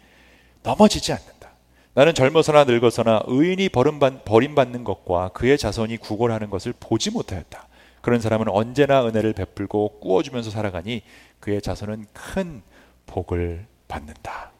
[0.62, 1.50] 넘어지지 않는다.
[1.94, 7.66] 나는 젊어서나 늙어서나 의인이 버림받는 것과 그의 자손이 구걸하는 것을 보지 못하였다.
[8.00, 11.02] 그런 사람은 언제나 은혜를 베풀고 꾸어주면서 살아가니
[11.40, 12.62] 그의 자손은 큰
[13.10, 14.52] 복을 받는다.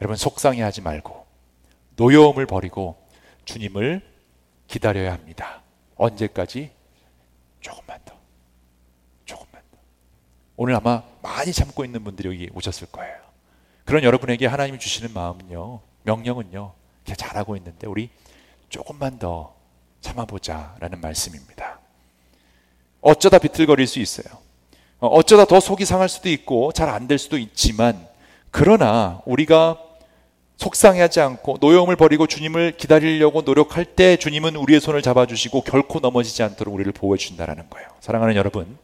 [0.00, 1.26] 여러분 속상해하지 말고
[1.96, 2.96] 노여움을 버리고
[3.44, 4.02] 주님을
[4.68, 5.62] 기다려야 합니다.
[5.96, 6.70] 언제까지?
[7.60, 8.14] 조금만 더.
[9.24, 9.78] 조금만 더.
[10.56, 13.16] 오늘 아마 많이 참고 있는 분들이 여기 오셨을 거예요.
[13.84, 15.80] 그런 여러분에게 하나님이 주시는 마음은요.
[16.04, 16.74] 명령은요.
[17.04, 18.10] 잘하고 있는데 우리
[18.68, 19.56] 조금만 더
[20.02, 21.80] 참아보자라는 말씀입니다.
[23.00, 24.47] 어쩌다 비틀거릴 수 있어요.
[25.00, 28.06] 어, 어쩌다 더 속이 상할 수도 있고 잘 안 될 수도 있지만
[28.50, 29.78] 그러나 우리가
[30.58, 36.74] 속상해하지 않고 노여움을 버리고 주님을 기다리려고 노력할 때 주님은 우리의 손을 잡아주시고 결코 넘어지지 않도록
[36.74, 37.88] 우리를 보호해 준다라는 거예요.
[38.00, 38.76] 사랑하는 여러분,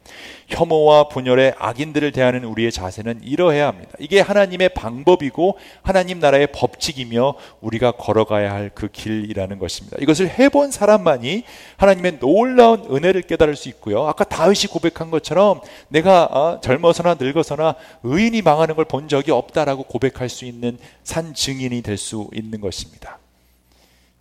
[0.48, 3.90] 혐오와 분열의 악인들을 대하는 우리의 자세는 이러해야 합니다.
[3.98, 9.96] 이게 하나님의 방법이고 하나님 나라의 법칙이며 우리가 걸어가야 할 그 길이라는 것입니다.
[10.00, 11.44] 이것을 해본 사람만이
[11.76, 14.06] 하나님의 놀라운 은혜를 깨달을 수 있고요.
[14.06, 20.28] 아까 다윗이 고백한 것처럼 내가 어, 젊어서나 늙어서나 의인이 망하는 걸 본 적이 없다라고 고백할
[20.28, 23.18] 수 있는 산증 인이 될 수 있는 것입니다.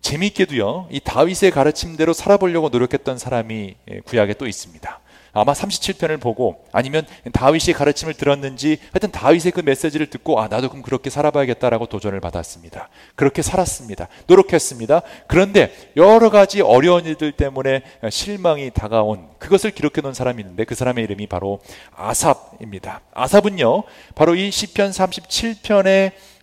[0.00, 5.00] 재미있게도요, 이 다윗의 가르침대로 살아보려고 노력했던 사람이 예, 구약에 또 있습니다.
[5.36, 10.82] 아마 37편을 보고 아니면 다윗의 가르침을 들었는지 하여튼 다윗의 그 메시지를 듣고 아 나도 그럼
[10.82, 12.88] 그렇게 살아봐야겠다라고 도전을 받았습니다.
[13.16, 14.06] 그렇게 살았습니다.
[14.28, 15.02] 노력했습니다.
[15.26, 21.02] 그런데 여러 가지 어려운 일들 때문에 실망이 다가온 그것을 기록해 놓은 사람이 있는데 그 사람의
[21.02, 21.58] 이름이 바로
[21.96, 23.00] 아삽입니다.
[23.12, 23.82] 아삽은요
[24.14, 26.33] 바로 이 시편 37편의 어,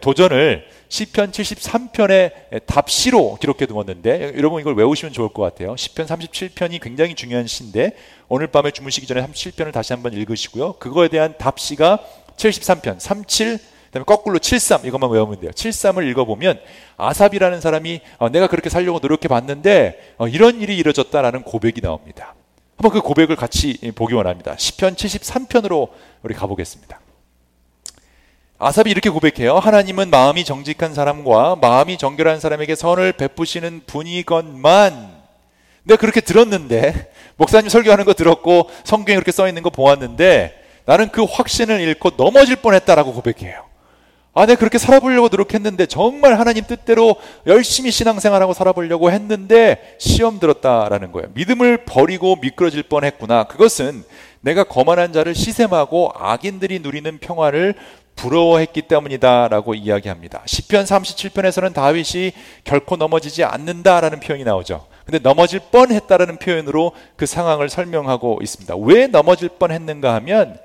[0.00, 5.76] 도전을 시편 73편의 답시로 기록해 두었는데 여러분 이걸 외우시면 좋을 것 같아요.
[5.76, 7.96] 시편 37편이 굉장히 중요한 시인데
[8.28, 10.74] 오늘 밤에 주무시기 전에 37편을 다시 한번 읽으시고요.
[10.74, 11.98] 그거에 대한 답시가
[12.36, 13.58] 73편 37
[13.94, 15.52] 그다음에 거꾸로 73 이것만 외우면 돼요.
[15.52, 16.60] 73을 읽어보면
[16.96, 22.34] 아삽이라는 사람이 어, 내가 그렇게 살려고 노력해 봤는데 어, 이런 일이 이뤄졌다라는 고백이 나옵니다.
[22.76, 24.56] 한번 그 고백을 같이 보기 원합니다.
[24.56, 25.90] 10편 73편으로
[26.22, 27.03] 우리 가보겠습니다.
[28.64, 29.58] 아삽이 이렇게 고백해요.
[29.58, 35.10] 하나님은 마음이 정직한 사람과 마음이 정결한 사람에게 선을 베푸시는 분이건만
[35.82, 40.54] 내가 그렇게 들었는데 목사님 설교하는 거 들었고 성경에 그렇게 써 있는 거 보았는데
[40.86, 43.64] 나는 그 확신을 잃고 넘어질 뻔했다라고 고백해요.
[44.32, 51.28] 아, 내가 그렇게 살아보려고 노력했는데 정말 하나님 뜻대로 열심히 신앙생활하고 살아보려고 했는데 시험 들었다라는 거예요.
[51.34, 53.44] 믿음을 버리고 미끄러질 뻔했구나.
[53.44, 54.04] 그것은
[54.40, 57.74] 내가 거만한 자를 시샘하고 악인들이 누리는 평화를
[58.16, 60.42] 부러워했기 때문이다라고 이야기합니다.
[60.46, 62.32] 시편 37편에서는 다윗이
[62.64, 64.86] 결코 넘어지지 않는다라는 표현이 나오죠.
[65.04, 68.76] 근데 넘어질 뻔했다라는 표현으로 그 상황을 설명하고 있습니다.
[68.76, 70.58] 왜 넘어질 뻔했는가 하면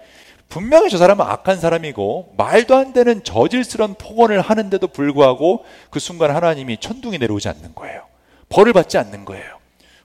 [0.48, 6.78] 분명히 저 사람은 악한 사람이고 말도 안 되는 저질스러운 폭언을 하는데도 불구하고 그 순간 하나님이
[6.78, 8.04] 천둥이 내려오지 않는 거예요.
[8.50, 9.59] 벌을 받지 않는 거예요.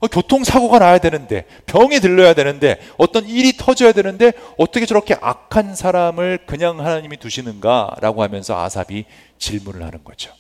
[0.04, 6.40] 어, 교통사고가 나야 되는데 병이 들려야 되는데 어떤 일이 터져야 되는데 어떻게 저렇게 악한 사람을
[6.46, 9.06] 그냥 하나님이 두시는가라고 하면서 아삽이
[9.38, 10.32] 질문을 하는 거죠.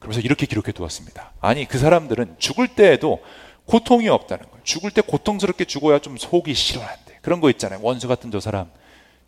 [0.00, 1.32] 그러면서 이렇게 기록해 두었습니다.
[1.40, 3.20] 아니 그 사람들은 죽을 때에도
[3.66, 4.64] 고통이 없다는 거예요.
[4.64, 7.78] 죽을 때 고통스럽게 죽어야 좀 속이 시원한데 그런 거 있잖아요.
[7.82, 8.68] 원수 같은 저 사람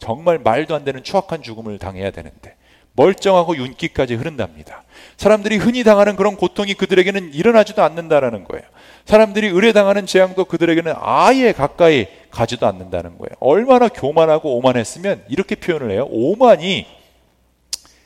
[0.00, 2.55] 정말 말도 안 되는 추악한 죽음을 당해야 되는데
[2.96, 4.84] 멀쩡하고 윤기까지 흐른답니다.
[5.16, 8.64] 사람들이 흔히 당하는 그런 고통이 그들에게는 일어나지도 않는다라는 거예요.
[9.04, 13.30] 사람들이 의뢰당하는 재앙도 그들에게는 아예 가까이 가지도 않는다는 거예요.
[13.38, 16.06] 얼마나 교만하고 오만했으면 이렇게 표현을 해요.
[16.10, 16.86] 오만이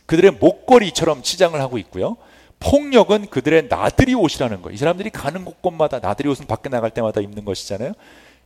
[0.07, 2.17] 그들의 목걸이처럼 치장을 하고 있고요.
[2.59, 4.75] 폭력은 그들의 나들이 옷이라는 거예요.
[4.75, 7.93] 이 사람들이 가는 곳곳마다 나들이 옷은 밖에 나갈 때마다 입는 것이잖아요.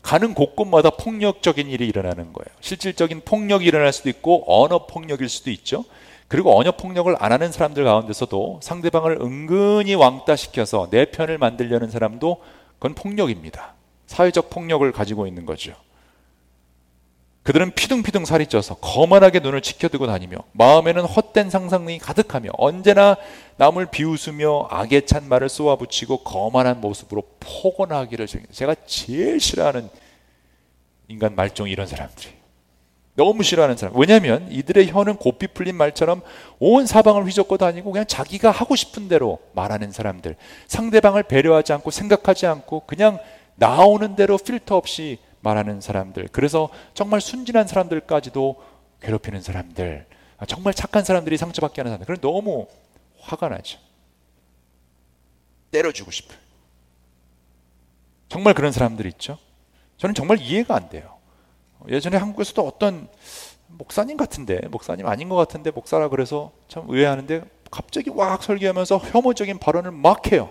[0.03, 2.47] 가는 곳곳마다 폭력적인 일이 일어나는 거예요.
[2.61, 5.85] 실질적인 폭력이 일어날 수도 있고 언어 폭력일 수도 있죠.
[6.35, 12.43] 그리고 언어 폭력을 안 하는 사람들 가운데서도 상대방을 은근히 왕따시켜서 내 편을 만들려는 사람도
[12.81, 13.75] 그건 폭력입니다.
[14.09, 15.75] 사회적 폭력을 가지고 있는 거죠.
[17.45, 23.17] 그들은 피둥피둥 살이 쪄서 거만하게 눈을 지켜두고 다니며 마음에는 헛된 상상이 가득하며 언제나
[23.59, 29.89] 남을 비웃으며 악에 찬 말을 쏘아붙이고 거만한 모습으로 포건하기를 제가 제일 싫어하는
[31.07, 32.44] 인간 말종이 이런 사람들이
[33.17, 33.97] 너무 싫어하는 사람.
[33.97, 36.23] 왜냐하면 이들의 혀는 고삐 풀린 말처럼
[36.59, 40.37] 온 사방을 휘젓고 다니고 그냥 자기가 하고 싶은 대로 말하는 사람들.
[40.67, 43.19] 상대방을 배려하지 않고 생각하지 않고 그냥
[43.55, 46.29] 나오는 대로 필터 없이 말하는 사람들.
[46.33, 48.57] 그래서 정말 순진한 사람들까지도
[49.01, 50.07] 괴롭히는 사람들.
[50.39, 52.07] 아, 정말 착한 사람들이 상처받게 하는 사람들.
[52.07, 52.67] 그럼 너무
[53.21, 53.79] 화가 나죠.
[55.71, 56.39] 때려주고 싶어요.
[58.29, 59.39] 정말 그런 사람들 있죠.
[59.99, 61.14] 저는 정말 이해가 안 돼요.
[61.89, 63.09] 예전에 한국에서도 어떤
[63.69, 69.91] 목사님 같은데 목사님 아닌 것 같은데 목사라 그래서 참 의외하는데 갑자기 왁 설교하면서 혐오적인 발언을
[69.91, 70.51] 막 해요.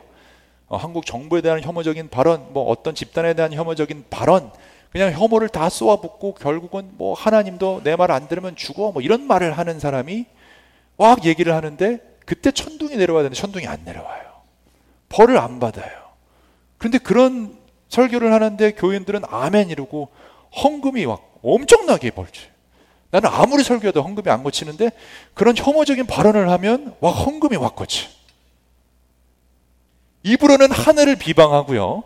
[0.67, 4.51] 어, 한국 정부에 대한 혐오적인 발언, 뭐 어떤 집단에 대한 혐오적인 발언,
[4.91, 9.57] 그냥 혐오를 다 쏘아붙고 결국은 뭐 하나님도 내 말 안 들으면 죽어 뭐 이런 말을
[9.57, 10.25] 하는 사람이
[10.97, 14.23] 왁 얘기를 하는데 그때 천둥이 내려와야 되는데 천둥이 안 내려와요.
[15.09, 15.91] 벌을 안 받아요.
[16.77, 17.57] 그런데 그런
[17.89, 20.09] 설교를 하는데 교인들은 아멘 이러고
[20.55, 22.41] 헌금이 막 엄청나게 벌지.
[23.11, 24.91] 나는 아무리 설교해도 헌금이 안 고치는데
[25.33, 28.07] 그런 혐오적인 발언을 하면 와 헌금이 확 고치.
[30.23, 32.03] 입으로는 하늘을 비방하고요.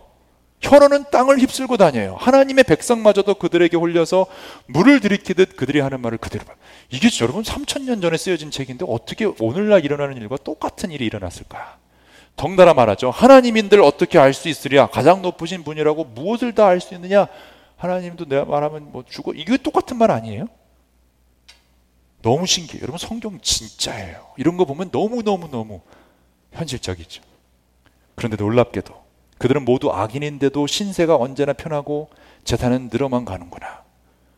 [0.60, 2.16] 혀로는 땅을 휩쓸고 다녀요.
[2.20, 4.26] 하나님의 백성마저도 그들에게 홀려서
[4.66, 6.54] 물을 들이키듯 그들이 하는 말을 그대로 봐.
[6.90, 11.78] 이게 여러분 3천년 전에 쓰여진 책인데 어떻게 오늘날 일어나는 일과 똑같은 일이 일어났을까?
[12.38, 13.12] 덩달아 말하죠.
[13.12, 14.88] 하나님인들 어떻게 알 수 있으랴?
[14.88, 17.28] 가장 높으신 분이라고 무엇을 다 알 수 있느냐?
[17.78, 19.34] 하나님도 내가 말하면 뭐 죽어.
[19.34, 20.48] 이게 똑같은 말 아니에요?
[22.22, 22.82] 너무 신기해요.
[22.82, 24.34] 여러분 성경 진짜예요.
[24.38, 25.82] 이런 거 보면 너무 너무 너무
[26.52, 27.22] 현실적이죠.
[28.16, 29.06] 그런데 놀랍게도
[29.38, 32.10] 그들은 모두 악인인데도 신세가 언제나 편하고
[32.44, 33.84] 재산은 늘어만 가는구나.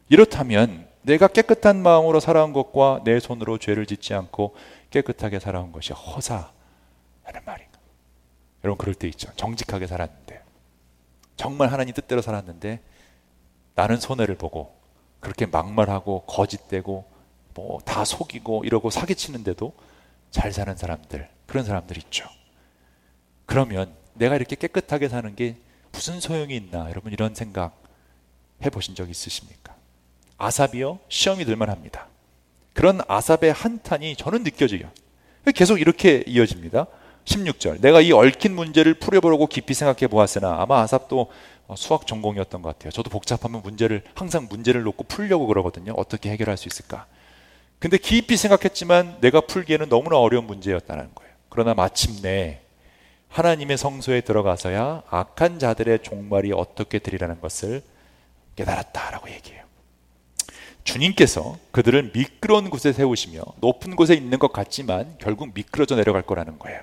[0.09, 4.55] 이렇다면 내가 깨끗한 마음으로 살아온 것과 내 손으로 죄를 짓지 않고
[4.89, 6.51] 깨끗하게 살아온 것이 허사하는
[7.45, 7.79] 말인가?
[8.65, 9.31] 여러분 그럴 때 있죠.
[9.37, 10.41] 정직하게 살았는데
[11.37, 12.81] 정말 하나님 뜻대로 살았는데
[13.79, 14.75] 나는 손해를 보고
[15.21, 17.09] 그렇게 막말하고 거짓되고
[17.53, 19.73] 뭐 다 속이고 이러고 사기치는데도
[20.31, 22.27] 잘 사는 사람들 그런 사람들 있죠.
[23.45, 25.55] 그러면 내가 이렇게 깨끗하게 사는 게
[25.93, 27.81] 무슨 소용이 있나 여러분 이런 생각
[28.65, 29.73] 해보신 적 있으십니까?
[30.37, 32.07] 아삽이요 시험이 들만 합니다.
[32.73, 34.91] 그런 아삽의 한탄이 저는 느껴져요.
[35.55, 36.85] 계속 이렇게 이어집니다.
[37.29, 37.81] 16절.
[37.81, 41.31] 내가 이 얽힌 문제를 풀어보려고 깊이 생각해 보았으나 아마 아삽도
[41.67, 42.91] 어, 수학 전공이었던 것 같아요.
[42.91, 45.93] 저도 복잡하면 문제를 항상 문제를 놓고 풀려고 그러거든요.
[45.95, 47.05] 어떻게 해결할 수 있을까?
[47.77, 51.31] 근데 깊이 생각했지만 내가 풀기에는 너무나 어려운 문제였다는 거예요.
[51.49, 52.59] 그러나 마침내
[53.29, 57.83] 하나님의 성소에 들어가서야 악한 자들의 종말이 어떻게 되리라는 것을
[58.55, 59.63] 깨달았다라고 얘기해요.
[60.83, 66.81] 주님께서 그들을 미끄러운 곳에 세우시며 높은 곳에 있는 것 같지만 결국 미끄러져 내려갈 거라는 거예요.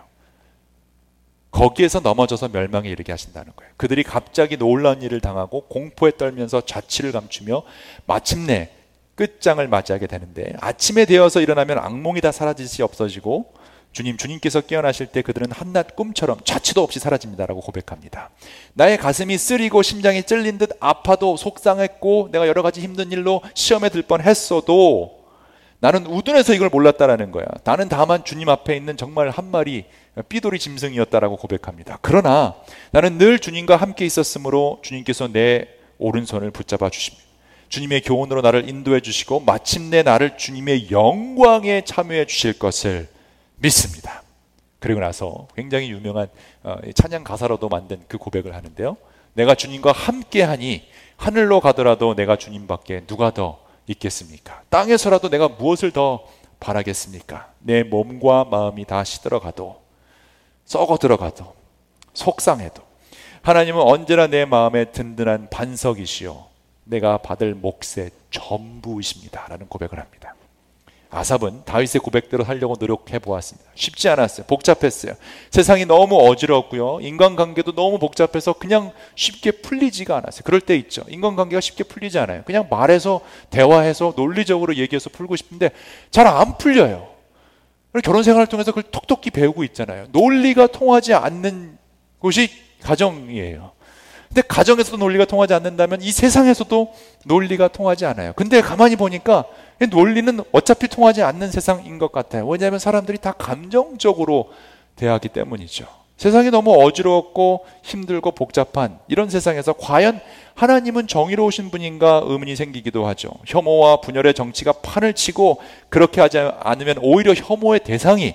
[1.57, 3.73] 거기에서 넘어져서 멸망에 이르게 하신다는 거예요.
[3.77, 7.62] 그들이 갑자기 놀라운 일을 당하고 공포에 떨면서 자취를 감추며
[8.07, 8.71] 마침내
[9.14, 13.55] 끝장을 맞이하게 되는데 아침에 되어서 일어나면 악몽이 다 사라지시 없어지고
[13.92, 18.29] 주님, 주님께서 깨어나실 때 그들은 한낱 꿈처럼 자취도 없이 사라집니다라고 고백합니다.
[18.75, 24.03] 나의 가슴이 쓰리고 심장이 찔린 듯 아파도 속상했고 내가 여러 가지 힘든 일로 시험에 들
[24.03, 25.15] 뻔했어도
[25.79, 27.47] 나는 우둔해서 이걸 몰랐다라는 거야.
[27.65, 29.85] 나는 다만 주님 앞에 있는 정말 한 마리
[30.29, 31.99] 삐돌이 짐승이었다라고 고백합니다.
[32.01, 32.55] 그러나
[32.91, 37.27] 나는 늘 주님과 함께 있었으므로 주님께서 내 오른손을 붙잡아 주십니다.
[37.69, 43.09] 주님의 교훈으로 나를 인도해 주시고 마침내 나를 주님의 영광에 참여해 주실 것을
[43.57, 44.23] 믿습니다.
[44.79, 46.29] 그리고 나서 굉장히 유명한
[46.62, 48.97] 어, 찬양 가사로도 만든 그 고백을 하는데요.
[49.35, 50.85] 내가 주님과 함께하니
[51.17, 54.62] 하늘로 가더라도 내가 주님밖에 누가 더 있겠습니까?
[54.68, 56.27] 땅에서라도 내가 무엇을 더
[56.61, 57.53] 바라겠습니까?
[57.61, 59.81] 내 몸과 마음이 다 시들어가도
[60.64, 61.55] 썩어 들어가도
[62.14, 62.83] 속상해도
[63.42, 66.46] 하나님은 언제나 내 마음에 든든한 반석이시요
[66.85, 69.46] 내가 받을 몫의 전부이십니다.
[69.49, 70.35] 라는 고백을 합니다.
[71.16, 73.70] 아삽은 다윗의 고백대로 하려고 노력해 보았습니다.
[73.74, 74.46] 쉽지 않았어요.
[74.46, 75.14] 복잡했어요.
[75.50, 76.98] 세상이 너무 어지럽고요.
[77.00, 80.42] 인간관계도 너무 복잡해서 그냥 쉽게 풀리지가 않았어요.
[80.44, 81.05] 그럴 때 있죠.
[81.09, 82.42] 인간관계가 쉽게 풀리지 않아요.
[82.44, 85.70] 그냥 말해서 대화해서 논리적으로 얘기해서 풀고 싶은데
[86.11, 87.09] 잘 안 풀려요.
[88.05, 90.09] 결혼 생활을 통해서 그걸 톡톡히 배우고 있잖아요.
[90.11, 91.79] 논리가 통하지 않는
[92.18, 92.50] 곳이
[92.83, 93.76] 가정이에요.
[94.37, 96.92] 근데 가정에서도 논리가 통하지 않는다면 이 세상에서도
[97.25, 98.35] 논리가 통하지 않아요.
[98.37, 99.46] 근데 가만히 보니까
[99.90, 102.46] 논리는 어차피 통하지 않는 세상인 것 같아요.
[102.46, 104.51] 왜냐하면 사람들이 다 감정적으로
[104.96, 105.87] 대하기 때문이죠.
[106.18, 110.20] 세상이 너무 어지럽고 힘들고 복잡한 이런 세상에서 과연
[110.55, 113.31] 하나님은 정의로우신 분인가 의문이 생기기도 하죠.
[113.46, 118.35] 혐오와 분열의 정치가 판을 치고 그렇게 하지 않으면 오히려 혐오의 대상이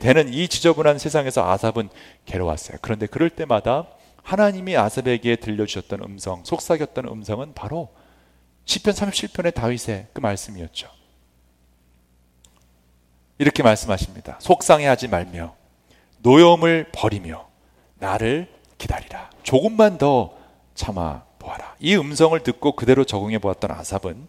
[0.00, 1.90] 되는 이 지저분한 세상에서 아삽은
[2.24, 2.78] 괴로웠어요.
[2.80, 3.84] 그런데 그럴 때마다
[4.22, 7.88] 하나님이 아삽에게 들려주셨던 음성, 속삭였던 음성은 바로
[8.64, 10.88] 시편 37편의 다윗의 그 말씀이었죠.
[13.38, 14.38] 이렇게 말씀하십니다.
[14.40, 15.56] 속상해하지 말며
[16.18, 17.48] 노염을 버리며
[17.98, 19.30] 나를 기다리라.
[19.42, 20.34] 조금만 더
[20.74, 21.74] 참아 보아라.
[21.80, 24.28] 이 음성을 듣고 그대로 적응해 보았던 아삽은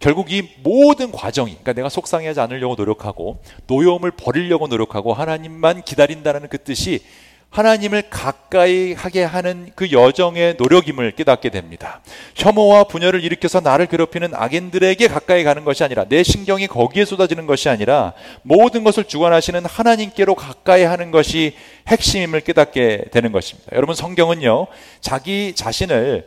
[0.00, 6.58] 결국 이 모든 과정이 그러니까 내가 속상해하지 않으려고 노력하고 노여움을 버리려고 노력하고 하나님만 기다린다는 그
[6.58, 7.04] 뜻이
[7.50, 12.00] 하나님을 가까이 하게 하는 그 여정의 노력임을 깨닫게 됩니다.
[12.36, 17.68] 혐오와 분열을 일으켜서 나를 괴롭히는 악인들에게 가까이 가는 것이 아니라 내 신경이 거기에 쏟아지는 것이
[17.68, 21.56] 아니라 모든 것을 주관하시는 하나님께로 가까이 하는 것이
[21.88, 23.70] 핵심임을 깨닫게 되는 것입니다.
[23.74, 24.68] 여러분 성경은요.
[25.00, 26.26] 자기 자신을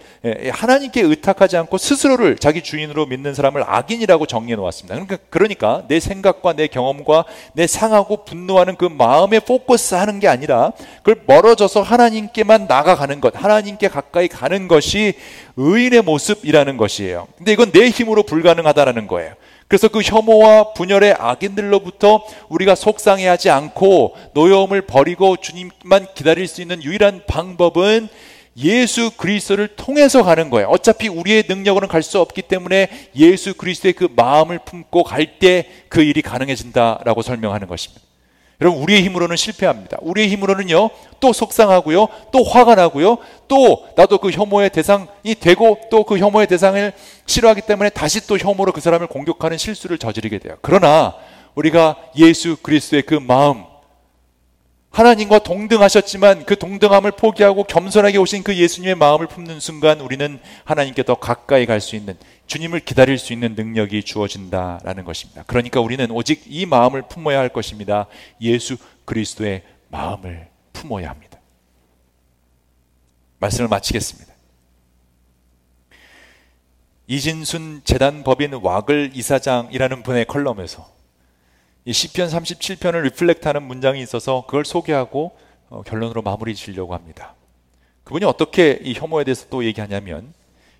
[0.51, 4.95] 하나님께 의탁하지 않고 스스로를 자기 주인으로 믿는 사람을 악인이라고 정리해 놓았습니다.
[4.95, 10.73] 그러니까 그러니까 내 생각과 내 경험과 내 상하고 분노하는 그 마음에 포커스 하는 게 아니라
[11.01, 15.13] 그걸 멀어져서 하나님께만 나가가는 것, 하나님께 가까이 가는 것이
[15.57, 17.27] 의인의 모습이라는 것이에요.
[17.37, 19.33] 근데 이건 내 힘으로 불가능하다라는 거예요.
[19.67, 27.21] 그래서 그 혐오와 분열의 악인들로부터 우리가 속상해하지 않고 노여움을 버리고 주님만 기다릴 수 있는 유일한
[27.27, 28.09] 방법은
[28.57, 30.67] 예수 그리스도를 통해서 가는 거예요.
[30.67, 36.01] 어차피 우리의 능력으로는 갈 수 없기 때문에 예수 그리스도의 그 마음을 품고 갈 때 그
[36.03, 38.02] 일이 가능해진다라고 설명하는 것입니다.
[38.63, 39.97] 여러분 우리의 힘으로는 실패합니다.
[40.01, 43.17] 우리의 힘으로는요 또 속상하고요 또 화가 나고요
[43.49, 46.93] 또 나도 그 혐오의 대상이 되고 또 그 혐오의 대상을
[47.25, 50.55] 싫어하기 때문에 다시 또 혐오로 그 사람을 공격하는 실수를 저지르게 돼요.
[50.61, 51.13] 그러나
[51.55, 53.63] 우리가 예수 그리스도의 그 마음
[54.91, 61.15] 하나님과 동등하셨지만 그 동등함을 포기하고 겸손하게 오신 그 예수님의 마음을 품는 순간 우리는 하나님께 더
[61.15, 62.15] 가까이 갈 수 있는
[62.47, 65.43] 주님을 기다릴 수 있는 능력이 주어진다라는 것입니다.
[65.47, 68.07] 그러니까 우리는 오직 이 마음을 품어야 할 것입니다.
[68.41, 71.39] 예수 그리스도의 마음을 품어야 합니다.
[73.39, 74.33] 말씀을 마치겠습니다.
[77.07, 80.89] 이진순 재단 법인 와글 이사장이라는 분의 컬럼에서
[81.85, 85.37] 이 시편 37편을 리플렉트하는 문장이 있어서 그걸 소개하고
[85.69, 87.35] 어, 결론으로 마무리 지려고 합니다.
[88.05, 90.33] 그분이 어떻게 이 혐오에 대해서 또 얘기하냐면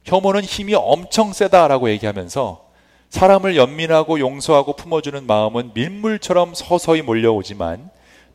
[0.06, 2.64] 혐오는 힘이 엄청 세다라고 얘기하면서
[3.10, 7.89] 사람을 연민하고 용서하고 품어주는 마음은 밀물처럼 서서히 몰려오지만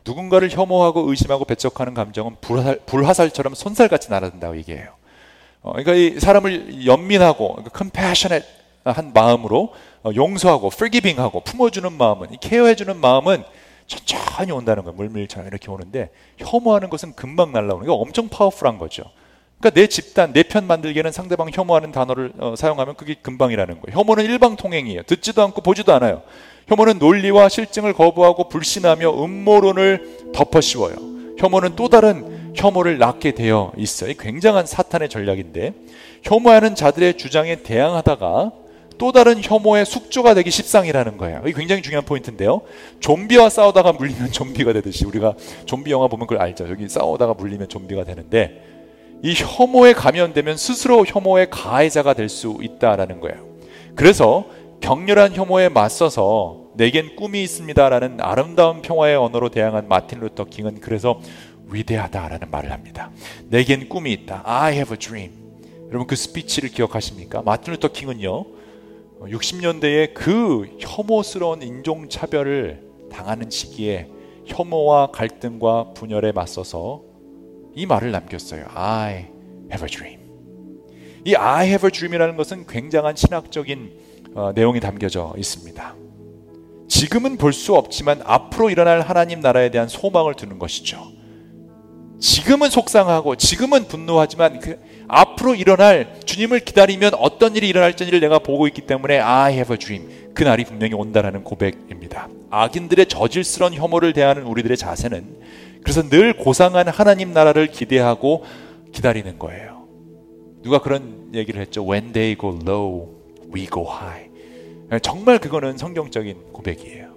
[0.05, 4.93] 누군가를 혐오하고 의심하고 배척하는 감정은 불화살, 불화살처럼 손살같이 날아든다고 얘기해요.
[5.61, 8.47] 어, 그러니까 이 사람을 연민하고 그러니까 compassionate
[8.85, 13.43] 한 마음으로 어, 용서하고 forgiving하고 품어주는 마음은 케어해주는 마음은
[13.85, 14.95] 천천히 온다는 거예요.
[14.95, 19.03] 물밀처럼 이렇게 오는데 혐오하는 것은 금방 날라오는 게 엄청 파워풀한 거죠.
[19.59, 23.99] 그러니까 내 집단, 내 편 만들기에는 상대방 혐오하는 단어를 어, 사용하면 그게 금방이라는 거예요.
[23.99, 25.03] 혐오는 일방통행이에요.
[25.03, 26.21] 듣지도 않고 보지도 않아요.
[26.67, 30.95] 혐오는 논리와 실증을 거부하고 불신하며 음모론을 덮어씌워요.
[31.37, 34.13] 혐오는 또 다른 혐오를 낳게 되어 있어요.
[34.17, 35.73] 굉장한 사탄의 전략인데
[36.23, 38.51] 혐오하는 자들의 주장에 대항하다가
[38.97, 41.41] 또 다른 혐오의 숙주가 되기 십상이라는 거예요.
[41.45, 42.61] 이게 굉장히 중요한 포인트인데요.
[42.99, 45.35] 좀비와 싸우다가 물리면 좀비가 되듯이 우리가
[45.65, 46.69] 좀비 영화 보면 그걸 알죠.
[46.69, 48.68] 여기 싸우다가 물리면 좀비가 되는데
[49.21, 53.47] 이 혐오에 감염되면 스스로 혐오의 가해자가 될 수 있다라는 거예요.
[53.95, 54.45] 그래서
[54.81, 61.19] 격렬한 혐오에 맞서서 내겐 꿈이 있습니다라는 아름다운 평화의 언어로 대항한 마틴 루터 킹은 그래서
[61.69, 63.11] 위대하다라는 말을 합니다.
[63.49, 64.41] 내겐 꿈이 있다.
[64.45, 65.31] I have a dream.
[65.89, 67.41] 여러분 그 스피치를 기억하십니까?
[67.41, 68.45] 마틴 루터 킹은요.
[69.21, 74.07] 60년대에 그 혐오스러운 인종차별을 당하는 시기에
[74.45, 77.01] 혐오와 갈등과 분열에 맞서서
[77.75, 78.65] 이 말을 남겼어요.
[78.73, 79.27] I
[79.71, 80.19] have a dream.
[81.25, 83.91] 이 I have a dream이라는 것은 굉장한 신학적인
[84.35, 85.95] 어, 내용이 담겨져 있습니다.
[86.87, 91.11] 지금은 볼 수 없지만 앞으로 일어날 하나님 나라에 대한 소망을 두는 것이죠.
[92.19, 98.81] 지금은 속상하고 지금은 분노하지만 그 앞으로 일어날 주님을 기다리면 어떤 일이 일어날지를 내가 보고 있기
[98.81, 100.33] 때문에 I have a dream.
[100.33, 102.27] 그 날이 분명히 온다라는 고백입니다.
[102.49, 105.37] 악인들의 저질스러운 혐오를 대하는 우리들의 자세는
[105.83, 108.43] 그래서 늘 고상한 하나님 나라를 기대하고
[108.91, 109.87] 기다리는 거예요.
[110.61, 111.87] 누가 그런 얘기를 했죠.
[111.87, 113.09] When they go low,
[113.53, 114.29] we go high.
[115.01, 117.09] 정말 그거는 성경적인 고백이에요.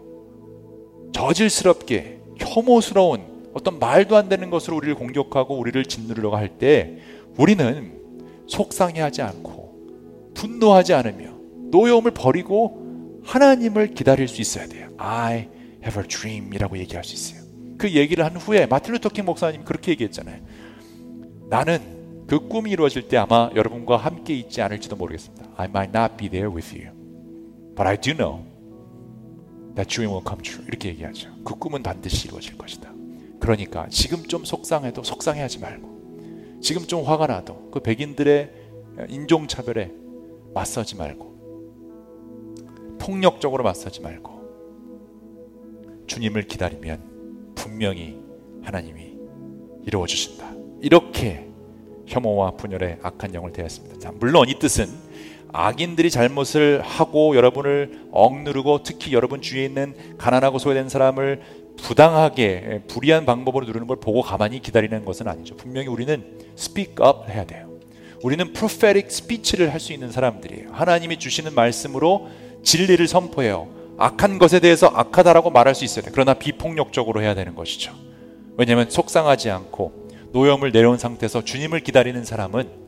[1.12, 6.98] 저질스럽게 혐오스러운 어떤 말도 안 되는 것으로 우리를 공격하고 우리를 짓누르려고 할 때
[7.36, 8.00] 우리는
[8.46, 11.32] 속상해하지 않고 분노하지 않으며
[11.70, 14.88] 노여움을 버리고 하나님을 기다릴 수 있어야 돼요.
[14.98, 15.48] I
[15.84, 17.41] have a dream이라고 얘기할 수 있어요.
[17.78, 20.40] 그 얘기를 한 후에 마틴 루터 킹 목사님 그렇게 얘기했잖아요.
[21.48, 25.50] 나는 그 꿈이 이루어질 때 아마 여러분과 함께 있지 않을지도 모르겠습니다.
[25.56, 26.94] I might not be there with you,
[27.76, 28.44] but I do know
[29.74, 30.64] that dream will come true.
[30.66, 31.30] 이렇게 얘기하죠.
[31.44, 32.92] 그 꿈은 반드시 이루어질 것이다.
[33.38, 38.50] 그러니까 지금 좀 속상해도 속상해하지 말고 지금 좀 화가 나도 그 백인들의
[39.08, 39.92] 인종차별에
[40.54, 41.32] 맞서지 말고
[43.00, 44.30] 폭력적으로 맞서지 말고
[46.06, 47.11] 주님을 기다리면
[47.54, 48.18] 분명히
[48.62, 49.12] 하나님이
[49.86, 50.52] 이루어 주신다.
[50.80, 51.46] 이렇게
[52.06, 53.98] 혐오와 분열의 악한 영을 대했습니다.
[53.98, 54.86] 자, 물론 이 뜻은
[55.52, 61.42] 악인들이 잘못을 하고 여러분을 억누르고 특히 여러분 주위에 있는 가난하고 소외된 사람을
[61.76, 65.56] 부당하게 예, 불의한 방법으로 누르는 걸 보고 가만히 기다리는 것은 아니죠.
[65.56, 66.24] 분명히 우리는
[66.56, 67.70] speak up 해야 돼요.
[68.22, 70.70] 우리는 prophetic speech를 할 수 있는 사람들이에요.
[70.72, 72.28] 하나님이 주시는 말씀으로
[72.62, 73.68] 진리를 선포해요.
[73.98, 76.10] 악한 것에 대해서 악하다라고 말할 수 있어야 돼.
[76.12, 77.92] 그러나 비폭력적으로 해야 되는 것이죠.
[78.56, 82.82] 왜냐하면 속상하지 않고 노염을 내려온 상태에서 주님을 기다리는 사람은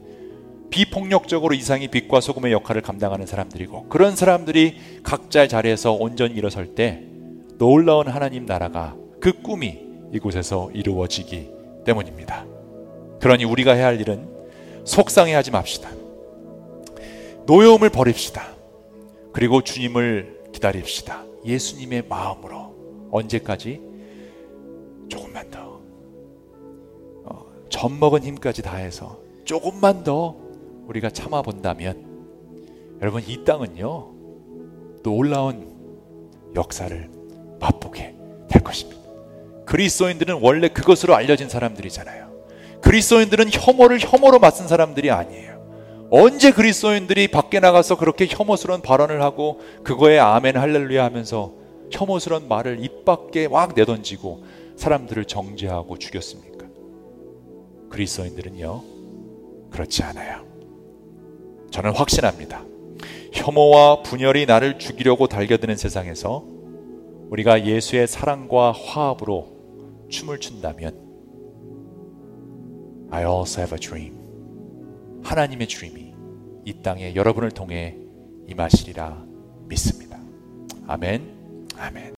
[0.71, 7.03] 비폭력적으로 이상이 빛과 소금의 역할을 감당하는 사람들이고 그런 사람들이 각자의 자리에서 온전히 일어설 때
[7.59, 9.81] 놀라운 하나님 나라가 그 꿈이
[10.13, 11.51] 이곳에서 이루어지기
[11.85, 12.45] 때문입니다.
[13.21, 14.29] 그러니 우리가 해야 할 일은
[14.85, 15.91] 속상해하지 맙시다.
[17.47, 18.49] 노여움을 버립시다.
[19.33, 21.25] 그리고 주님을 기다립시다.
[21.45, 23.81] 예수님의 마음으로 언제까지
[25.09, 25.81] 조금만 더
[27.25, 30.37] 어, 젖 먹은 힘까지 다해서 조금만 더
[30.87, 32.05] 우리가 참아 본다면
[33.01, 34.15] 여러분 이 땅은요
[35.03, 37.11] 놀라운 역사를
[37.61, 38.15] 맛보게
[38.49, 39.03] 될 것입니다.
[39.67, 42.33] 그리스도인들은 원래 그것으로 알려진 사람들이잖아요.
[42.81, 45.54] 그리스도인들은 혐오를 혐오로 맞선 사람들이 아니에요.
[46.11, 51.53] 언제 그리스도인들이 밖에 나가서 그렇게 혐오스러운 발언을 하고 그거에 아멘 할렐루야 하면서
[51.91, 54.45] 혐오스러운 말을 입 밖에 막 내던지고
[54.77, 56.67] 사람들을 정죄하고 죽였습니까?
[57.91, 58.83] 그리스도인들은요
[59.71, 60.45] 그렇지 않아요.
[61.71, 62.65] 저는 확신합니다.
[63.33, 66.45] 혐오와 분열이 나를 죽이려고 달겨드는 세상에서
[67.31, 69.49] 우리가 예수의 사랑과 화합으로
[70.09, 71.03] 춤을 춘다면
[73.11, 74.14] I also have a dream.
[75.25, 76.14] 하나님의 dream이
[76.64, 77.97] 이 땅에 여러분을 통해
[78.47, 79.25] 임하시리라
[79.68, 80.20] 믿습니다.
[80.87, 81.68] 아멘.
[81.77, 82.14] 아멘.